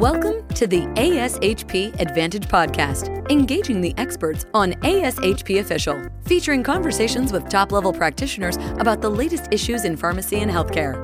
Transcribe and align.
Welcome 0.00 0.48
to 0.54 0.66
the 0.66 0.86
ASHP 0.94 2.00
Advantage 2.00 2.48
Podcast, 2.48 3.30
engaging 3.30 3.82
the 3.82 3.92
experts 3.98 4.46
on 4.54 4.72
ASHP 4.72 5.60
Official, 5.60 6.02
featuring 6.24 6.62
conversations 6.62 7.32
with 7.32 7.50
top 7.50 7.70
level 7.70 7.92
practitioners 7.92 8.56
about 8.78 9.02
the 9.02 9.10
latest 9.10 9.48
issues 9.52 9.84
in 9.84 9.98
pharmacy 9.98 10.40
and 10.40 10.50
healthcare. 10.50 10.96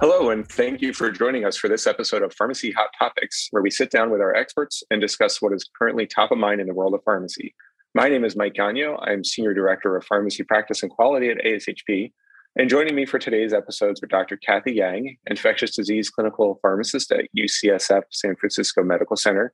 Hello, 0.00 0.30
and 0.30 0.48
thank 0.48 0.80
you 0.80 0.94
for 0.94 1.10
joining 1.10 1.44
us 1.44 1.58
for 1.58 1.68
this 1.68 1.86
episode 1.86 2.22
of 2.22 2.32
Pharmacy 2.32 2.72
Hot 2.72 2.88
Topics, 2.98 3.48
where 3.50 3.62
we 3.62 3.70
sit 3.70 3.90
down 3.90 4.10
with 4.10 4.22
our 4.22 4.34
experts 4.34 4.82
and 4.90 4.98
discuss 4.98 5.42
what 5.42 5.52
is 5.52 5.68
currently 5.78 6.06
top 6.06 6.30
of 6.30 6.38
mind 6.38 6.62
in 6.62 6.66
the 6.66 6.72
world 6.72 6.94
of 6.94 7.02
pharmacy. 7.04 7.54
My 7.94 8.08
name 8.08 8.24
is 8.24 8.36
Mike 8.36 8.54
Ganio. 8.54 8.98
I'm 9.06 9.22
Senior 9.22 9.52
Director 9.52 9.98
of 9.98 10.04
Pharmacy 10.06 10.44
Practice 10.44 10.82
and 10.82 10.90
Quality 10.90 11.28
at 11.28 11.44
ASHP, 11.44 12.12
and 12.58 12.70
joining 12.70 12.94
me 12.94 13.04
for 13.04 13.18
today's 13.18 13.52
episodes 13.52 14.02
are 14.02 14.06
Dr. 14.06 14.38
Kathy 14.38 14.72
Yang, 14.72 15.18
infectious 15.26 15.76
disease 15.76 16.08
clinical 16.08 16.58
pharmacist 16.62 17.12
at 17.12 17.26
UCSF 17.36 18.02
San 18.10 18.34
Francisco 18.36 18.82
Medical 18.82 19.16
Center, 19.16 19.52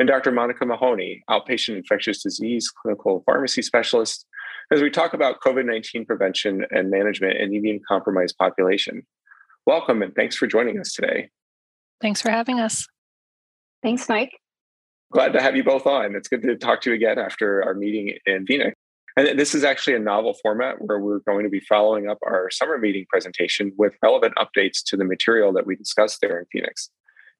and 0.00 0.08
Dr. 0.08 0.32
Monica 0.32 0.66
Mahoney, 0.66 1.22
outpatient 1.30 1.76
infectious 1.76 2.24
disease 2.24 2.68
clinical 2.68 3.22
pharmacy 3.24 3.62
specialist, 3.62 4.26
as 4.72 4.82
we 4.82 4.90
talk 4.90 5.14
about 5.14 5.40
COVID 5.40 5.64
19 5.64 6.06
prevention 6.06 6.64
and 6.72 6.90
management 6.90 7.36
in 7.36 7.54
immune 7.54 7.80
compromised 7.86 8.36
population. 8.36 9.06
Welcome 9.64 10.02
and 10.02 10.12
thanks 10.16 10.34
for 10.34 10.48
joining 10.48 10.80
us 10.80 10.92
today. 10.92 11.30
Thanks 12.00 12.20
for 12.20 12.32
having 12.32 12.58
us. 12.58 12.84
Thanks, 13.80 14.08
Mike. 14.08 14.32
Glad 15.12 15.32
to 15.34 15.40
have 15.40 15.54
you 15.54 15.62
both 15.62 15.86
on. 15.86 16.16
It's 16.16 16.28
good 16.28 16.42
to 16.42 16.56
talk 16.56 16.80
to 16.82 16.90
you 16.90 16.96
again 16.96 17.18
after 17.18 17.62
our 17.62 17.74
meeting 17.74 18.16
in 18.26 18.44
Phoenix. 18.46 18.74
And 19.16 19.38
this 19.38 19.54
is 19.54 19.62
actually 19.64 19.96
a 19.96 20.00
novel 20.00 20.34
format 20.42 20.80
where 20.80 20.98
we're 20.98 21.20
going 21.20 21.44
to 21.44 21.50
be 21.50 21.60
following 21.60 22.08
up 22.08 22.18
our 22.24 22.50
summer 22.50 22.78
meeting 22.78 23.06
presentation 23.08 23.72
with 23.76 23.94
relevant 24.02 24.34
updates 24.36 24.82
to 24.86 24.96
the 24.96 25.04
material 25.04 25.52
that 25.52 25.66
we 25.66 25.76
discussed 25.76 26.20
there 26.20 26.38
in 26.38 26.46
Phoenix. 26.52 26.90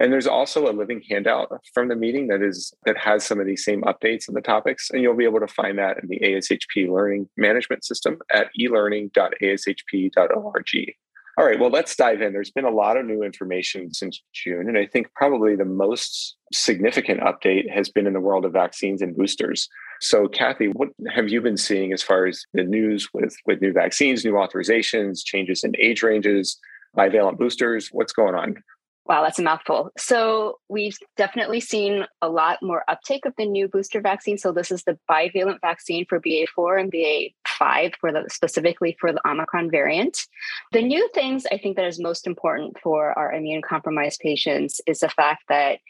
And 0.00 0.12
there's 0.12 0.26
also 0.26 0.68
a 0.68 0.72
living 0.72 1.00
handout 1.08 1.48
from 1.74 1.86
the 1.88 1.94
meeting 1.94 2.26
that 2.28 2.42
is 2.42 2.72
that 2.86 2.96
has 2.96 3.22
some 3.22 3.38
of 3.38 3.46
these 3.46 3.62
same 3.62 3.82
updates 3.82 4.28
and 4.28 4.36
the 4.36 4.40
topics, 4.40 4.88
and 4.90 5.02
you'll 5.02 5.14
be 5.14 5.24
able 5.24 5.40
to 5.40 5.46
find 5.46 5.78
that 5.78 5.98
in 6.02 6.08
the 6.08 6.18
ASHP 6.20 6.90
Learning 6.90 7.28
Management 7.36 7.84
System 7.84 8.18
at 8.32 8.48
elearning.ashp.org. 8.58 10.94
All 11.38 11.46
right, 11.46 11.60
well, 11.60 11.70
let's 11.70 11.94
dive 11.94 12.22
in. 12.22 12.32
There's 12.32 12.50
been 12.50 12.64
a 12.64 12.70
lot 12.70 12.96
of 12.96 13.04
new 13.04 13.22
information 13.22 13.92
since 13.92 14.22
June, 14.32 14.68
and 14.68 14.78
I 14.78 14.86
think 14.86 15.12
probably 15.14 15.54
the 15.54 15.66
most 15.66 16.36
significant 16.52 17.20
update 17.20 17.70
has 17.70 17.90
been 17.90 18.06
in 18.06 18.14
the 18.14 18.20
world 18.20 18.46
of 18.46 18.52
vaccines 18.52 19.02
and 19.02 19.16
boosters. 19.16 19.68
So, 20.00 20.28
Kathy, 20.28 20.68
what 20.68 20.88
have 21.14 21.28
you 21.28 21.40
been 21.40 21.56
seeing 21.56 21.92
as 21.92 22.02
far 22.02 22.26
as 22.26 22.44
the 22.54 22.64
news 22.64 23.08
with, 23.12 23.36
with 23.46 23.60
new 23.60 23.72
vaccines, 23.72 24.24
new 24.24 24.32
authorizations, 24.32 25.24
changes 25.24 25.62
in 25.62 25.74
age 25.78 26.02
ranges, 26.02 26.58
bivalent 26.96 27.38
boosters? 27.38 27.88
What's 27.92 28.12
going 28.12 28.34
on? 28.34 28.62
Wow, 29.06 29.22
that's 29.24 29.40
a 29.40 29.42
mouthful. 29.42 29.90
So 29.98 30.60
we've 30.68 30.96
definitely 31.16 31.58
seen 31.58 32.06
a 32.22 32.28
lot 32.28 32.58
more 32.62 32.84
uptake 32.86 33.26
of 33.26 33.34
the 33.36 33.44
new 33.44 33.66
booster 33.66 34.00
vaccine. 34.00 34.38
So 34.38 34.52
this 34.52 34.70
is 34.70 34.84
the 34.84 34.98
bivalent 35.10 35.60
vaccine 35.60 36.06
for 36.08 36.20
BA4 36.20 36.80
and 36.80 36.92
BA5 36.92 37.94
for 38.00 38.12
the 38.12 38.26
specifically 38.28 38.96
for 39.00 39.12
the 39.12 39.28
Omicron 39.28 39.70
variant. 39.70 40.26
The 40.72 40.82
new 40.82 41.08
things 41.12 41.44
I 41.50 41.58
think 41.58 41.76
that 41.76 41.86
is 41.86 41.98
most 41.98 42.26
important 42.26 42.78
for 42.80 43.18
our 43.18 43.32
immune 43.32 43.62
compromised 43.62 44.20
patients 44.20 44.80
is 44.86 45.00
the 45.00 45.08
fact 45.08 45.42
that 45.48 45.80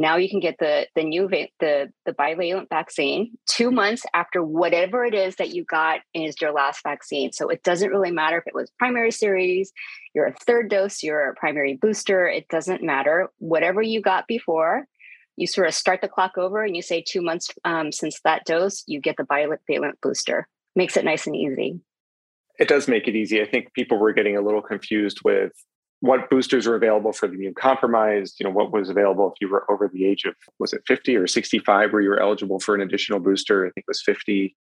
now 0.00 0.16
you 0.16 0.30
can 0.30 0.40
get 0.40 0.56
the 0.58 0.86
the 0.94 1.04
new 1.04 1.28
va- 1.28 1.48
the 1.60 1.92
the 2.06 2.12
bivalent 2.12 2.70
vaccine 2.70 3.36
two 3.46 3.70
months 3.70 4.02
after 4.14 4.42
whatever 4.42 5.04
it 5.04 5.12
is 5.12 5.36
that 5.36 5.50
you 5.50 5.62
got 5.62 6.00
is 6.14 6.40
your 6.40 6.52
last 6.52 6.82
vaccine. 6.82 7.32
So 7.32 7.50
it 7.50 7.62
doesn't 7.62 7.90
really 7.90 8.10
matter 8.10 8.38
if 8.38 8.46
it 8.46 8.54
was 8.54 8.72
primary 8.78 9.10
series, 9.10 9.72
you're 10.14 10.26
a 10.26 10.34
third 10.46 10.70
dose, 10.70 11.02
you're 11.02 11.28
a 11.28 11.34
primary 11.34 11.74
booster. 11.74 12.26
It 12.26 12.48
doesn't 12.48 12.82
matter. 12.82 13.28
Whatever 13.40 13.82
you 13.82 14.00
got 14.00 14.26
before, 14.26 14.86
you 15.36 15.46
sort 15.46 15.68
of 15.68 15.74
start 15.74 16.00
the 16.00 16.08
clock 16.08 16.38
over 16.38 16.64
and 16.64 16.74
you 16.74 16.80
say 16.80 17.04
two 17.06 17.20
months 17.20 17.50
um, 17.66 17.92
since 17.92 18.20
that 18.24 18.46
dose, 18.46 18.82
you 18.86 19.02
get 19.02 19.18
the 19.18 19.24
bivalent 19.24 20.00
booster. 20.02 20.48
Makes 20.74 20.96
it 20.96 21.04
nice 21.04 21.26
and 21.26 21.36
easy. 21.36 21.78
It 22.58 22.68
does 22.68 22.88
make 22.88 23.06
it 23.06 23.14
easy. 23.14 23.42
I 23.42 23.46
think 23.46 23.74
people 23.74 23.98
were 23.98 24.14
getting 24.14 24.38
a 24.38 24.40
little 24.40 24.62
confused 24.62 25.20
with 25.24 25.52
what 26.00 26.30
boosters 26.30 26.66
are 26.66 26.74
available 26.74 27.12
for 27.12 27.28
the 27.28 27.34
immune 27.34 27.54
compromised, 27.54 28.40
you 28.40 28.44
know, 28.44 28.50
what 28.50 28.72
was 28.72 28.88
available 28.88 29.30
if 29.30 29.34
you 29.40 29.48
were 29.48 29.70
over 29.70 29.88
the 29.88 30.06
age 30.06 30.24
of, 30.24 30.34
was 30.58 30.72
it 30.72 30.82
50 30.86 31.14
or 31.16 31.26
65 31.26 31.92
where 31.92 32.00
you 32.00 32.08
were 32.08 32.20
eligible 32.20 32.58
for 32.58 32.74
an 32.74 32.80
additional 32.80 33.20
booster? 33.20 33.66
I 33.66 33.70
think 33.70 33.84
it 33.84 33.88
was 33.88 34.02
50. 34.02 34.56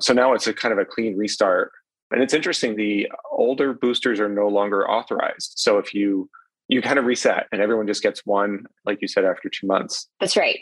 So 0.00 0.12
now 0.12 0.34
it's 0.34 0.46
a 0.46 0.52
kind 0.52 0.72
of 0.72 0.78
a 0.78 0.84
clean 0.84 1.16
restart. 1.16 1.72
And 2.10 2.22
it's 2.22 2.34
interesting, 2.34 2.76
the 2.76 3.10
older 3.30 3.72
boosters 3.72 4.20
are 4.20 4.28
no 4.28 4.48
longer 4.48 4.88
authorized. 4.88 5.54
So 5.56 5.78
if 5.78 5.94
you, 5.94 6.28
you 6.68 6.82
kind 6.82 6.98
of 6.98 7.06
reset 7.06 7.46
and 7.52 7.62
everyone 7.62 7.86
just 7.86 8.02
gets 8.02 8.26
one, 8.26 8.66
like 8.84 9.00
you 9.00 9.08
said, 9.08 9.24
after 9.24 9.48
two 9.48 9.66
months. 9.66 10.08
That's 10.20 10.36
right. 10.36 10.60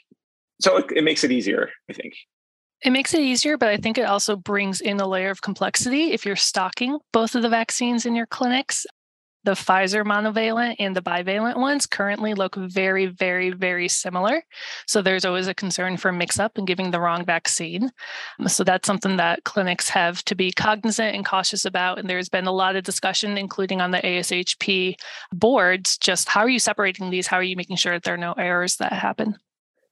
So 0.60 0.76
it, 0.76 0.92
it 0.94 1.02
makes 1.02 1.24
it 1.24 1.32
easier, 1.32 1.70
I 1.88 1.92
think. 1.92 2.14
It 2.84 2.90
makes 2.90 3.12
it 3.14 3.20
easier, 3.20 3.58
but 3.58 3.68
I 3.68 3.76
think 3.76 3.98
it 3.98 4.06
also 4.06 4.36
brings 4.36 4.80
in 4.80 5.00
a 5.00 5.08
layer 5.08 5.30
of 5.30 5.42
complexity 5.42 6.12
if 6.12 6.24
you're 6.24 6.36
stocking 6.36 6.98
both 7.12 7.34
of 7.34 7.42
the 7.42 7.48
vaccines 7.48 8.06
in 8.06 8.14
your 8.14 8.26
clinics 8.26 8.86
the 9.44 9.52
Pfizer 9.52 10.04
monovalent 10.04 10.76
and 10.78 10.94
the 10.94 11.02
bivalent 11.02 11.56
ones 11.56 11.86
currently 11.86 12.34
look 12.34 12.56
very, 12.56 13.06
very, 13.06 13.50
very 13.50 13.88
similar. 13.88 14.42
So 14.86 15.00
there's 15.00 15.24
always 15.24 15.48
a 15.48 15.54
concern 15.54 15.96
for 15.96 16.12
mix 16.12 16.38
up 16.38 16.58
and 16.58 16.66
giving 16.66 16.90
the 16.90 17.00
wrong 17.00 17.24
vaccine. 17.24 17.90
Um, 18.38 18.48
so 18.48 18.64
that's 18.64 18.86
something 18.86 19.16
that 19.16 19.44
clinics 19.44 19.88
have 19.88 20.24
to 20.26 20.34
be 20.34 20.52
cognizant 20.52 21.14
and 21.14 21.24
cautious 21.24 21.64
about. 21.64 21.98
And 21.98 22.08
there's 22.08 22.28
been 22.28 22.46
a 22.46 22.52
lot 22.52 22.76
of 22.76 22.84
discussion, 22.84 23.38
including 23.38 23.80
on 23.80 23.90
the 23.90 23.98
ASHP 23.98 24.94
boards, 25.32 25.96
just 25.98 26.28
how 26.28 26.40
are 26.40 26.48
you 26.48 26.58
separating 26.58 27.10
these? 27.10 27.26
How 27.26 27.38
are 27.38 27.42
you 27.42 27.56
making 27.56 27.76
sure 27.76 27.94
that 27.94 28.02
there 28.02 28.14
are 28.14 28.18
no 28.18 28.32
errors 28.32 28.76
that 28.76 28.92
happen? 28.92 29.36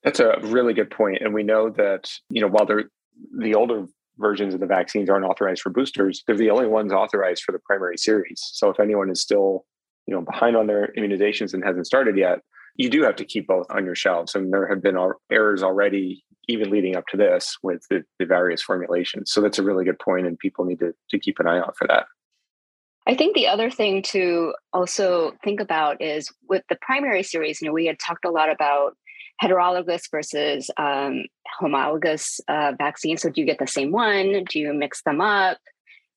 That's 0.02 0.20
a 0.20 0.38
really 0.42 0.74
good 0.74 0.90
point. 0.90 1.22
And 1.22 1.34
we 1.34 1.42
know 1.42 1.70
that, 1.70 2.10
you 2.30 2.40
know, 2.40 2.48
while 2.48 2.66
they're 2.66 2.90
the 3.36 3.54
older 3.54 3.86
versions 4.18 4.54
of 4.54 4.60
the 4.60 4.66
vaccines 4.66 5.08
aren't 5.08 5.24
authorized 5.24 5.62
for 5.62 5.70
boosters. 5.70 6.22
They're 6.26 6.36
the 6.36 6.50
only 6.50 6.66
ones 6.66 6.92
authorized 6.92 7.42
for 7.44 7.52
the 7.52 7.58
primary 7.58 7.96
series. 7.96 8.40
So 8.52 8.70
if 8.70 8.80
anyone 8.80 9.10
is 9.10 9.20
still, 9.20 9.64
you 10.06 10.14
know, 10.14 10.22
behind 10.22 10.56
on 10.56 10.66
their 10.66 10.92
immunizations 10.96 11.54
and 11.54 11.64
hasn't 11.64 11.86
started 11.86 12.16
yet, 12.16 12.40
you 12.76 12.90
do 12.90 13.02
have 13.02 13.16
to 13.16 13.24
keep 13.24 13.46
both 13.46 13.66
on 13.70 13.84
your 13.84 13.94
shelves. 13.94 14.34
And 14.34 14.52
there 14.52 14.68
have 14.68 14.82
been 14.82 14.96
errors 15.30 15.62
already, 15.62 16.24
even 16.48 16.70
leading 16.70 16.96
up 16.96 17.06
to 17.08 17.16
this, 17.16 17.56
with 17.62 17.82
the, 17.90 18.04
the 18.18 18.26
various 18.26 18.62
formulations. 18.62 19.32
So 19.32 19.40
that's 19.40 19.58
a 19.58 19.62
really 19.62 19.84
good 19.84 19.98
point, 19.98 20.26
and 20.26 20.38
people 20.38 20.64
need 20.64 20.78
to, 20.80 20.92
to 21.10 21.18
keep 21.18 21.38
an 21.40 21.46
eye 21.46 21.58
out 21.58 21.76
for 21.76 21.86
that. 21.88 22.06
I 23.06 23.14
think 23.14 23.34
the 23.34 23.48
other 23.48 23.70
thing 23.70 24.02
to 24.08 24.52
also 24.72 25.32
think 25.42 25.60
about 25.60 26.02
is 26.02 26.30
with 26.48 26.62
the 26.68 26.76
primary 26.80 27.22
series, 27.22 27.60
you 27.60 27.66
know, 27.66 27.72
we 27.72 27.86
had 27.86 27.98
talked 27.98 28.24
a 28.26 28.30
lot 28.30 28.50
about 28.50 28.96
heterologous 29.42 30.10
versus 30.10 30.70
um, 30.76 31.24
homologous 31.58 32.40
uh, 32.48 32.72
vaccines. 32.76 33.22
So, 33.22 33.30
do 33.30 33.40
you 33.40 33.46
get 33.46 33.58
the 33.58 33.66
same 33.66 33.92
one? 33.92 34.44
Do 34.48 34.58
you 34.58 34.72
mix 34.72 35.02
them 35.02 35.20
up? 35.20 35.58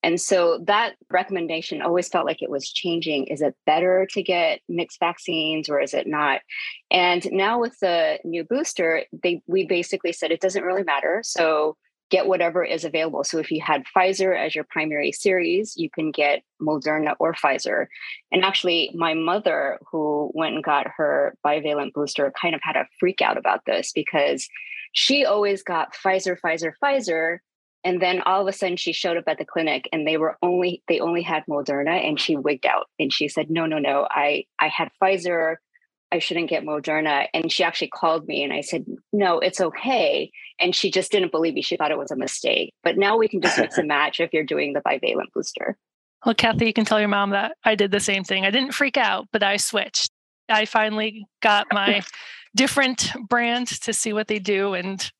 And 0.03 0.19
so 0.19 0.59
that 0.65 0.95
recommendation 1.11 1.81
always 1.81 2.07
felt 2.07 2.25
like 2.25 2.41
it 2.41 2.49
was 2.49 2.71
changing. 2.71 3.27
Is 3.27 3.41
it 3.41 3.55
better 3.65 4.07
to 4.11 4.23
get 4.23 4.61
mixed 4.67 4.99
vaccines 4.99 5.69
or 5.69 5.79
is 5.79 5.93
it 5.93 6.07
not? 6.07 6.41
And 6.89 7.27
now 7.31 7.59
with 7.59 7.77
the 7.79 8.17
new 8.23 8.43
booster, 8.43 9.03
they 9.21 9.43
we 9.45 9.65
basically 9.65 10.11
said 10.11 10.31
it 10.31 10.41
doesn't 10.41 10.63
really 10.63 10.83
matter. 10.83 11.21
So 11.23 11.77
get 12.11 12.27
whatever 12.27 12.63
is 12.63 12.83
available. 12.83 13.23
So 13.23 13.39
if 13.39 13.49
you 13.49 13.61
had 13.61 13.85
Pfizer 13.95 14.37
as 14.37 14.53
your 14.53 14.65
primary 14.65 15.11
series, 15.11 15.75
you 15.77 15.89
can 15.89 16.11
get 16.11 16.43
Moderna 16.61 17.15
or 17.19 17.33
Pfizer. 17.33 17.87
And 18.31 18.43
actually, 18.43 18.91
my 18.93 19.13
mother, 19.13 19.79
who 19.89 20.29
went 20.35 20.55
and 20.55 20.63
got 20.63 20.87
her 20.97 21.35
bivalent 21.43 21.93
booster, 21.93 22.31
kind 22.39 22.53
of 22.53 22.61
had 22.61 22.75
a 22.75 22.87
freak 22.99 23.21
out 23.21 23.37
about 23.37 23.65
this 23.65 23.93
because 23.93 24.47
she 24.91 25.25
always 25.25 25.63
got 25.63 25.95
Pfizer, 25.95 26.37
Pfizer, 26.39 26.73
Pfizer. 26.83 27.37
And 27.83 27.99
then 28.01 28.21
all 28.21 28.41
of 28.41 28.47
a 28.47 28.51
sudden 28.51 28.77
she 28.77 28.91
showed 28.91 29.17
up 29.17 29.23
at 29.27 29.39
the 29.39 29.45
clinic 29.45 29.89
and 29.91 30.05
they 30.05 30.17
were 30.17 30.37
only 30.43 30.83
they 30.87 30.99
only 30.99 31.23
had 31.23 31.45
Moderna 31.49 32.07
and 32.07 32.19
she 32.19 32.35
wigged 32.35 32.67
out 32.67 32.87
and 32.99 33.11
she 33.11 33.27
said, 33.27 33.49
No, 33.49 33.65
no, 33.65 33.79
no, 33.79 34.07
I 34.11 34.45
I 34.59 34.67
had 34.67 34.91
Pfizer 35.01 35.55
I 36.11 36.19
shouldn't 36.19 36.49
get 36.49 36.63
Moderna. 36.63 37.27
And 37.33 37.51
she 37.51 37.63
actually 37.63 37.87
called 37.87 38.27
me 38.27 38.43
and 38.43 38.51
I 38.51 38.61
said, 38.61 38.85
no, 39.13 39.39
it's 39.39 39.61
okay. 39.61 40.31
And 40.59 40.75
she 40.75 40.91
just 40.91 41.11
didn't 41.11 41.31
believe 41.31 41.53
me. 41.53 41.61
She 41.61 41.77
thought 41.77 41.91
it 41.91 41.97
was 41.97 42.11
a 42.11 42.15
mistake. 42.15 42.73
But 42.83 42.97
now 42.97 43.17
we 43.17 43.27
can 43.27 43.41
just 43.41 43.57
mix 43.57 43.77
and 43.77 43.87
match 43.89 44.19
if 44.19 44.33
you're 44.33 44.43
doing 44.43 44.73
the 44.73 44.81
bivalent 44.81 45.31
booster. 45.33 45.77
Well, 46.25 46.35
Kathy, 46.35 46.67
you 46.67 46.73
can 46.73 46.85
tell 46.85 46.99
your 46.99 47.09
mom 47.09 47.31
that 47.31 47.57
I 47.63 47.75
did 47.75 47.91
the 47.91 47.99
same 47.99 48.23
thing. 48.23 48.45
I 48.45 48.51
didn't 48.51 48.73
freak 48.73 48.97
out, 48.97 49.27
but 49.31 49.41
I 49.41 49.57
switched. 49.57 50.11
I 50.49 50.65
finally 50.65 51.25
got 51.41 51.67
my 51.71 52.03
different 52.55 53.11
brand 53.27 53.67
to 53.67 53.93
see 53.93 54.13
what 54.13 54.27
they 54.27 54.37
do, 54.37 54.73
and 54.73 55.11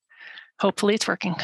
hopefully 0.60 0.94
it's 0.94 1.08
working. 1.08 1.36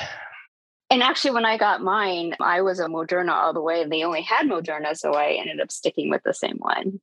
And 0.92 1.02
actually, 1.02 1.32
when 1.32 1.46
I 1.46 1.58
got 1.58 1.82
mine, 1.82 2.36
I 2.40 2.62
was 2.62 2.80
a 2.80 2.86
Moderna 2.86 3.32
all 3.32 3.54
the 3.54 3.62
way. 3.62 3.82
And 3.82 3.92
they 3.92 4.04
only 4.04 4.22
had 4.22 4.46
Moderna, 4.46 4.96
so 4.96 5.14
I 5.14 5.32
ended 5.32 5.60
up 5.60 5.72
sticking 5.72 6.10
with 6.10 6.22
the 6.24 6.34
same 6.34 6.58
one. 6.60 7.00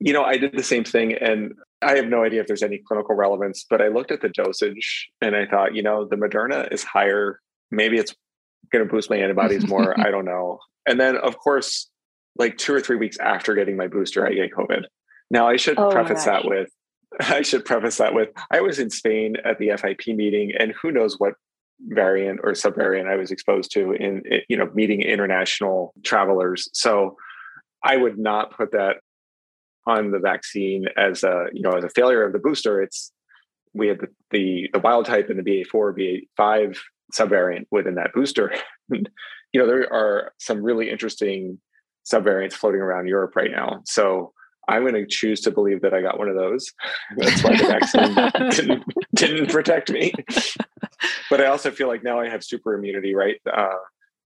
You 0.00 0.12
know, 0.12 0.24
I 0.24 0.38
did 0.38 0.56
the 0.56 0.64
same 0.64 0.84
thing, 0.84 1.12
and 1.14 1.54
I 1.82 1.96
have 1.96 2.06
no 2.06 2.24
idea 2.24 2.40
if 2.40 2.46
there's 2.46 2.62
any 2.62 2.78
clinical 2.78 3.14
relevance, 3.14 3.64
but 3.68 3.80
I 3.80 3.88
looked 3.88 4.10
at 4.10 4.20
the 4.20 4.28
dosage 4.28 5.10
and 5.20 5.34
I 5.36 5.46
thought, 5.46 5.74
you 5.74 5.82
know, 5.82 6.06
the 6.06 6.16
Moderna 6.16 6.72
is 6.72 6.82
higher. 6.82 7.40
Maybe 7.70 7.98
it's 7.98 8.14
going 8.72 8.86
to 8.86 8.90
boost 8.90 9.10
my 9.10 9.16
antibodies 9.16 9.66
more. 9.66 9.98
I 10.06 10.10
don't 10.10 10.24
know. 10.24 10.58
And 10.86 11.00
then, 11.00 11.16
of 11.16 11.38
course, 11.38 11.90
like 12.36 12.56
two 12.56 12.74
or 12.74 12.80
three 12.80 12.96
weeks 12.96 13.18
after 13.18 13.54
getting 13.54 13.76
my 13.76 13.88
booster, 13.88 14.26
I 14.26 14.32
get 14.32 14.52
COVID. 14.52 14.84
Now, 15.30 15.48
I 15.48 15.56
should 15.56 15.78
oh 15.78 15.90
preface 15.90 16.24
that 16.24 16.44
with 16.44 16.68
I 17.20 17.42
should 17.42 17.64
preface 17.64 17.98
that 17.98 18.14
with 18.14 18.30
I 18.50 18.60
was 18.60 18.78
in 18.78 18.90
Spain 18.90 19.36
at 19.44 19.58
the 19.58 19.72
FIP 19.76 20.08
meeting, 20.08 20.52
and 20.58 20.72
who 20.80 20.90
knows 20.90 21.18
what 21.18 21.34
variant 21.88 22.40
or 22.42 22.52
subvariant 22.52 23.08
I 23.08 23.16
was 23.16 23.30
exposed 23.30 23.72
to 23.72 23.92
in 23.92 24.22
you 24.48 24.56
know 24.56 24.70
meeting 24.74 25.02
international 25.02 25.94
travelers. 26.04 26.68
So 26.72 27.16
I 27.84 27.96
would 27.96 28.18
not 28.18 28.56
put 28.56 28.72
that 28.72 28.98
on 29.86 30.10
the 30.10 30.18
vaccine 30.18 30.86
as 30.96 31.22
a 31.22 31.46
you 31.52 31.62
know 31.62 31.72
as 31.72 31.84
a 31.84 31.90
failure 31.90 32.24
of 32.24 32.32
the 32.32 32.38
booster. 32.38 32.82
It's 32.82 33.12
we 33.74 33.88
had 33.88 34.00
the 34.00 34.08
the, 34.30 34.70
the 34.72 34.80
wild 34.80 35.06
type 35.06 35.30
and 35.30 35.38
the 35.38 35.64
BA4 35.64 36.26
BA5 36.38 36.78
subvariant 37.12 37.66
within 37.70 37.96
that 37.96 38.12
booster. 38.12 38.54
you 38.90 39.04
know 39.54 39.66
there 39.66 39.92
are 39.92 40.32
some 40.38 40.62
really 40.62 40.90
interesting 40.90 41.58
subvariants 42.10 42.54
floating 42.54 42.80
around 42.80 43.06
Europe 43.06 43.36
right 43.36 43.50
now. 43.50 43.80
So 43.84 44.32
I'm 44.68 44.82
going 44.82 44.94
to 44.94 45.06
choose 45.06 45.40
to 45.42 45.50
believe 45.50 45.82
that 45.82 45.92
I 45.92 46.02
got 46.02 46.18
one 46.18 46.28
of 46.28 46.36
those. 46.36 46.72
That's 47.16 47.42
why 47.42 47.56
the 47.56 47.64
vaccine 47.64 48.50
didn't, 48.50 48.84
didn't 49.14 49.50
protect 49.50 49.90
me. 49.90 50.12
but 51.30 51.40
I 51.40 51.46
also 51.46 51.70
feel 51.70 51.88
like 51.88 52.04
now 52.04 52.20
I 52.20 52.28
have 52.28 52.44
super 52.44 52.74
immunity, 52.74 53.14
right? 53.14 53.36
Because 53.44 53.58
uh, 53.60 53.76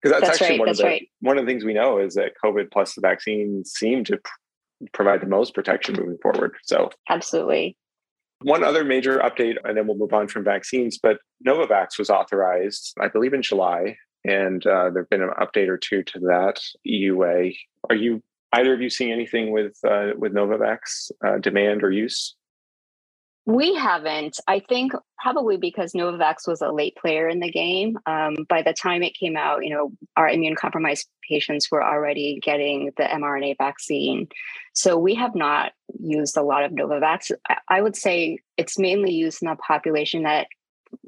that's, 0.02 0.20
that's, 0.20 0.42
actually 0.42 0.50
right, 0.50 0.60
one 0.60 0.68
of 0.68 0.76
the 0.76 0.84
right. 0.84 1.08
one 1.20 1.38
of 1.38 1.46
the 1.46 1.50
things 1.50 1.64
we 1.64 1.74
know 1.74 1.98
is 1.98 2.14
that 2.14 2.32
COVID 2.44 2.70
plus 2.72 2.94
the 2.94 3.00
vaccine 3.00 3.64
seem 3.64 4.04
to 4.04 4.18
provide 4.92 5.20
the 5.20 5.26
most 5.26 5.54
protection 5.54 5.96
moving 5.98 6.18
forward. 6.22 6.52
So 6.64 6.90
absolutely. 7.08 7.76
One 8.42 8.64
other 8.64 8.84
major 8.84 9.18
update, 9.18 9.56
and 9.64 9.76
then 9.76 9.86
we'll 9.86 9.96
move 9.96 10.12
on 10.12 10.28
from 10.28 10.44
vaccines. 10.44 10.98
But 11.02 11.18
Novavax 11.46 11.98
was 11.98 12.10
authorized, 12.10 12.94
I 13.00 13.08
believe, 13.08 13.32
in 13.32 13.42
July, 13.42 13.96
and 14.24 14.66
uh, 14.66 14.90
there've 14.90 15.08
been 15.08 15.22
an 15.22 15.30
update 15.40 15.68
or 15.68 15.78
two 15.78 16.02
to 16.02 16.18
that 16.20 16.60
EUA. 16.86 17.56
Are 17.88 17.96
you 17.96 18.22
either 18.52 18.74
of 18.74 18.80
you 18.80 18.90
seeing 18.90 19.12
anything 19.12 19.52
with 19.52 19.76
uh, 19.86 20.10
with 20.16 20.34
Novavax 20.34 21.10
uh, 21.26 21.38
demand 21.38 21.82
or 21.82 21.90
use? 21.90 22.34
We 23.46 23.74
haven't. 23.74 24.40
I 24.48 24.60
think 24.60 24.92
probably 25.20 25.58
because 25.58 25.92
Novavax 25.92 26.48
was 26.48 26.62
a 26.62 26.72
late 26.72 26.96
player 26.96 27.28
in 27.28 27.40
the 27.40 27.50
game. 27.50 27.98
Um, 28.06 28.36
by 28.48 28.62
the 28.62 28.72
time 28.72 29.02
it 29.02 29.14
came 29.14 29.36
out, 29.36 29.64
you 29.64 29.70
know, 29.70 29.92
our 30.16 30.28
immune 30.28 30.54
compromised 30.54 31.08
patients 31.28 31.70
were 31.70 31.84
already 31.84 32.40
getting 32.42 32.92
the 32.96 33.02
mRNA 33.02 33.58
vaccine. 33.58 34.28
So 34.72 34.96
we 34.96 35.14
have 35.16 35.34
not 35.34 35.72
used 35.98 36.38
a 36.38 36.42
lot 36.42 36.64
of 36.64 36.72
Novavax. 36.72 37.32
I 37.68 37.82
would 37.82 37.96
say 37.96 38.38
it's 38.56 38.78
mainly 38.78 39.12
used 39.12 39.42
in 39.42 39.48
a 39.48 39.56
population 39.56 40.22
that 40.22 40.46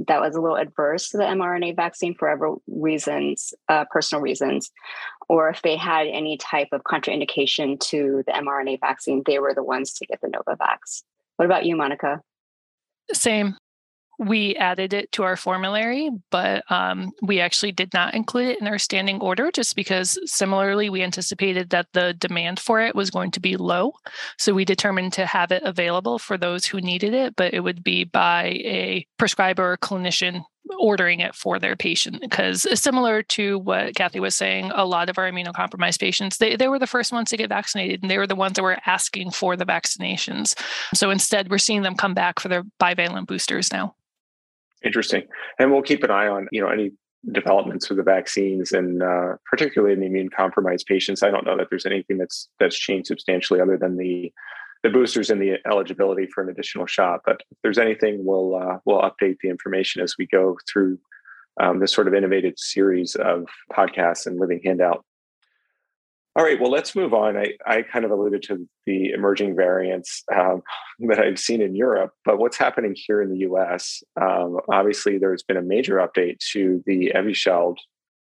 that 0.09 0.21
was 0.21 0.35
a 0.35 0.41
little 0.41 0.56
adverse 0.56 1.11
to 1.11 1.17
the 1.17 1.25
mRNA 1.25 1.77
vaccine 1.77 2.15
for 2.15 2.29
other 2.29 2.56
reasons, 2.67 3.55
uh, 3.69 3.85
personal 3.91 4.21
reasons, 4.21 4.71
or 5.29 5.49
if 5.49 5.62
they 5.62 5.77
had 5.77 6.06
any 6.06 6.37
type 6.37 6.69
of 6.73 6.83
contraindication 6.83 7.79
to 7.81 8.23
the 8.27 8.33
mRNA 8.33 8.81
vaccine, 8.81 9.23
they 9.25 9.38
were 9.38 9.55
the 9.55 9.62
ones 9.62 9.93
to 9.94 10.06
get 10.06 10.21
the 10.21 10.29
Novavax. 10.29 11.03
What 11.37 11.47
about 11.47 11.67
you, 11.67 11.77
Monica? 11.77 12.23
Same 13.12 13.56
we 14.19 14.56
added 14.56 14.93
it 14.93 15.12
to 15.12 15.23
our 15.23 15.37
formulary, 15.37 16.11
but 16.31 16.70
um, 16.70 17.12
we 17.23 17.41
actually 17.41 17.73
did 17.73 17.93
not 17.93 18.14
include 18.14 18.49
it 18.49 18.61
in 18.61 18.67
our 18.67 18.79
standing 18.79 19.20
order 19.20 19.50
just 19.50 19.76
because 19.76 20.19
similarly 20.25 20.88
we 20.88 21.03
anticipated 21.03 21.70
that 21.70 21.88
the 21.93 22.14
demand 22.14 22.58
for 22.58 22.81
it 22.81 22.94
was 22.94 23.11
going 23.11 23.31
to 23.32 23.41
be 23.41 23.56
low. 23.56 23.93
So 24.38 24.55
we 24.55 24.64
determined 24.64 25.12
to 25.14 25.26
have 25.26 25.53
it 25.53 25.62
available 25.64 26.19
for 26.19 26.38
those 26.38 26.64
who 26.64 26.81
needed 26.81 27.12
it, 27.12 27.37
but 27.37 27.53
it 27.53 27.61
would 27.61 27.85
be 27.85 28.05
by 28.05 28.44
a 28.44 29.06
prescriber 29.19 29.73
or 29.73 29.76
clinician 29.76 30.44
ordering 30.79 31.21
it 31.21 31.35
for 31.35 31.59
their 31.59 31.77
patient 31.77 32.21
because 32.21 32.67
similar 32.79 33.23
to 33.23 33.59
what 33.59 33.95
Kathy 33.95 34.21
was 34.21 34.35
saying, 34.35 34.71
a 34.75 34.85
lot 34.85 35.09
of 35.09 35.19
our 35.19 35.31
immunocompromised 35.31 36.01
patients, 36.01 36.39
they, 36.39 36.57
they 36.57 36.69
were 36.69 36.79
the 36.79 36.87
first 36.87 37.13
ones 37.13 37.31
to 37.31 37.37
get 37.37 37.49
vaccinated 37.49 38.03
and 38.03 38.11
they 38.11 38.19
were 38.19 38.27
the 38.27 38.35
ones 38.35 38.55
that 38.55 38.63
were 38.63 38.79
asking 38.87 39.31
for 39.31 39.57
the 39.57 39.67
vaccinations. 39.67 40.59
So 40.95 41.11
instead, 41.11 41.51
we're 41.51 41.59
seeing 41.59 41.83
them 41.83 41.95
come 41.95 42.15
back 42.15 42.41
for 42.41 42.49
their 42.49 42.65
bivalent 42.81 43.27
boosters 43.27 43.73
now. 43.73 43.95
Interesting. 44.85 45.23
And 45.59 45.73
we'll 45.73 45.83
keep 45.83 46.03
an 46.05 46.11
eye 46.11 46.29
on, 46.29 46.49
you 46.53 46.61
know, 46.61 46.69
any 46.69 46.93
developments 47.33 47.89
with 47.89 47.99
the 47.99 48.05
vaccines 48.05 48.73
and 48.73 49.03
uh, 49.03 49.35
particularly 49.51 49.93
in 49.93 50.01
the 50.01 50.07
immune 50.07 50.29
compromised 50.29 50.87
patients. 50.87 51.23
I 51.23 51.31
don't 51.31 51.45
know 51.45 51.57
that 51.57 51.69
there's 51.71 51.87
anything 51.87 52.19
that's 52.19 52.49
that's 52.61 52.79
changed 52.79 53.09
substantially 53.09 53.61
other 53.61 53.77
than 53.77 53.97
the 53.97 54.33
the 54.82 54.90
boosters 54.90 55.31
and 55.31 55.40
the 55.40 55.56
eligibility 55.67 56.26
for 56.26 56.43
an 56.43 56.50
additional 56.50 56.87
shot. 56.87 57.20
But 57.25 57.43
if 57.50 57.58
there's 57.62 57.78
anything, 57.78 58.25
we'll 58.25 58.55
uh, 58.55 58.78
we'll 58.84 59.02
update 59.02 59.37
the 59.43 59.49
information 59.49 60.02
as 60.02 60.14
we 60.19 60.26
go 60.26 60.56
through 60.70 60.99
um, 61.61 61.81
this 61.81 61.93
sort 61.93 62.08
of 62.08 62.14
innovative 62.14 62.55
series 62.56 63.14
of 63.14 63.46
podcasts 63.73 64.26
and 64.26 64.38
living 64.38 64.61
handout. 64.64 65.05
All 66.37 66.44
right, 66.44 66.61
well, 66.61 66.70
let's 66.70 66.94
move 66.94 67.14
on. 67.14 67.34
I, 67.38 67.55
I 67.67 67.81
kind 67.81 68.05
of 68.05 68.11
alluded 68.11 68.43
to 68.44 68.69
the 68.84 69.12
emerging 69.12 69.56
variants 69.56 70.23
um, 70.34 70.61
that 71.08 71.19
I've 71.19 71.38
seen 71.38 71.62
in 71.62 71.75
Europe, 71.75 72.12
but 72.26 72.38
what's 72.38 72.58
happening 72.58 72.94
here 72.94 73.23
in 73.23 73.31
the 73.31 73.38
US? 73.50 74.02
Um, 74.20 74.58
obviously, 74.70 75.17
there's 75.17 75.43
been 75.43 75.56
a 75.56 75.62
major 75.62 75.96
update 75.96 76.37
to 76.52 76.82
the 76.84 77.12
Evusheld 77.17 77.76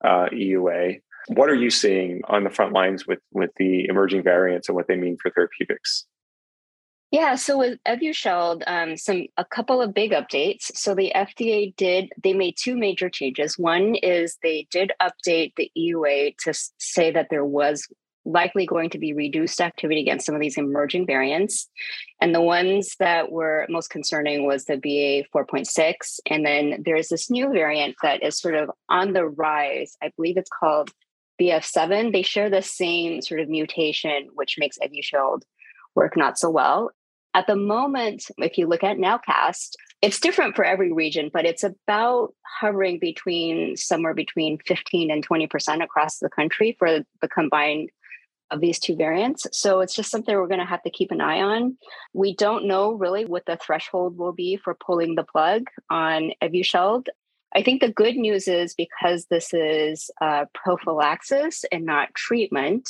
uh, 0.06 0.28
EUA. 0.32 1.02
What 1.28 1.50
are 1.50 1.56
you 1.56 1.70
seeing 1.70 2.22
on 2.30 2.46
the 2.46 2.50
front 2.50 2.72
lines 2.72 3.06
with, 3.06 3.20
with 3.34 3.50
the 3.58 3.88
emerging 3.90 4.24
variants 4.24 4.70
and 4.70 4.78
what 4.78 4.88
they 4.88 4.96
mean 4.96 5.18
for 5.22 5.30
therapeutics? 5.30 6.06
Yeah, 7.10 7.36
so 7.36 7.58
with 7.58 7.80
Evusheld, 7.88 8.64
um, 8.68 8.98
some 8.98 9.28
a 9.38 9.46
couple 9.46 9.82
of 9.82 9.94
big 9.94 10.12
updates. 10.12 10.76
So 10.76 10.94
the 10.94 11.14
FDA 11.16 11.74
did 11.78 12.12
they 12.22 12.34
made 12.34 12.56
two 12.58 12.76
major 12.76 13.10
changes. 13.10 13.58
One 13.58 13.96
is 13.96 14.38
they 14.44 14.68
did 14.72 14.92
update 15.02 15.54
the 15.56 15.72
EUA 15.78 16.36
to 16.44 16.54
say 16.80 17.12
that 17.12 17.28
there 17.30 17.46
was 17.46 17.88
likely 18.26 18.66
going 18.66 18.90
to 18.90 19.00
be 19.00 19.14
reduced 19.14 19.62
activity 19.62 20.02
against 20.02 20.26
some 20.26 20.36
of 20.36 20.42
these 20.42 20.58
emerging 20.58 21.06
variants. 21.08 21.70
And 22.20 22.36
the 22.36 22.42
ones 22.42 22.96
that 23.00 23.32
were 23.32 23.66
most 23.70 23.90
concerning 23.90 24.46
was 24.46 24.66
the 24.66 24.76
BA 24.76 25.30
4.6. 25.34 26.20
And 26.30 26.46
then 26.46 26.84
there's 26.84 27.08
this 27.08 27.30
new 27.30 27.50
variant 27.54 27.96
that 28.04 28.22
is 28.22 28.38
sort 28.38 28.56
of 28.56 28.70
on 28.90 29.14
the 29.14 29.26
rise. 29.26 29.96
I 30.04 30.12
believe 30.18 30.36
it's 30.36 30.50
called 30.50 30.92
BF7. 31.40 32.12
They 32.12 32.22
share 32.22 32.50
the 32.50 32.62
same 32.62 33.22
sort 33.22 33.40
of 33.40 33.48
mutation, 33.48 34.28
which 34.34 34.58
makes 34.58 34.78
Evusheld 34.80 35.44
work 35.98 36.16
not 36.16 36.40
so 36.40 36.50
well. 36.50 36.92
At 37.34 37.48
the 37.48 37.56
moment, 37.56 38.26
if 38.38 38.58
you 38.58 38.68
look 38.68 38.84
at 38.84 38.98
Nowcast, 38.98 39.76
it's 40.02 40.20
different 40.20 40.56
for 40.56 40.64
every 40.64 40.94
region, 40.94 41.30
but 41.34 41.46
it's 41.46 41.64
about 41.64 42.34
hovering 42.62 43.00
between 43.00 43.76
somewhere 43.76 44.14
between 44.14 44.60
15 44.66 45.12
and 45.12 45.28
20% 45.28 45.84
across 45.84 46.20
the 46.20 46.30
country 46.30 46.76
for 46.80 47.00
the 47.22 47.28
combined 47.28 47.90
of 48.50 48.62
these 48.62 48.80
two 48.80 48.96
variants. 48.96 49.46
So 49.52 49.82
it's 49.82 49.96
just 49.96 50.10
something 50.10 50.34
we're 50.34 50.48
going 50.48 50.60
to 50.60 50.66
have 50.66 50.84
to 50.84 50.90
keep 50.90 51.12
an 51.12 51.20
eye 51.20 51.42
on. 51.42 51.78
We 52.14 52.34
don't 52.34 52.68
know 52.68 52.94
really 52.94 53.26
what 53.26 53.46
the 53.46 53.58
threshold 53.58 54.18
will 54.18 54.32
be 54.32 54.56
for 54.56 54.74
pulling 54.74 55.16
the 55.16 55.24
plug 55.24 55.64
on 55.90 56.32
Evusheld. 56.42 57.08
I 57.56 57.64
think 57.64 57.82
the 57.82 57.92
good 57.92 58.16
news 58.16 58.48
is 58.48 58.74
because 58.74 59.26
this 59.26 59.54
is 59.54 60.12
uh, 60.22 60.46
prophylaxis 60.54 61.66
and 61.72 61.86
not 61.86 62.14
treatment, 62.14 62.90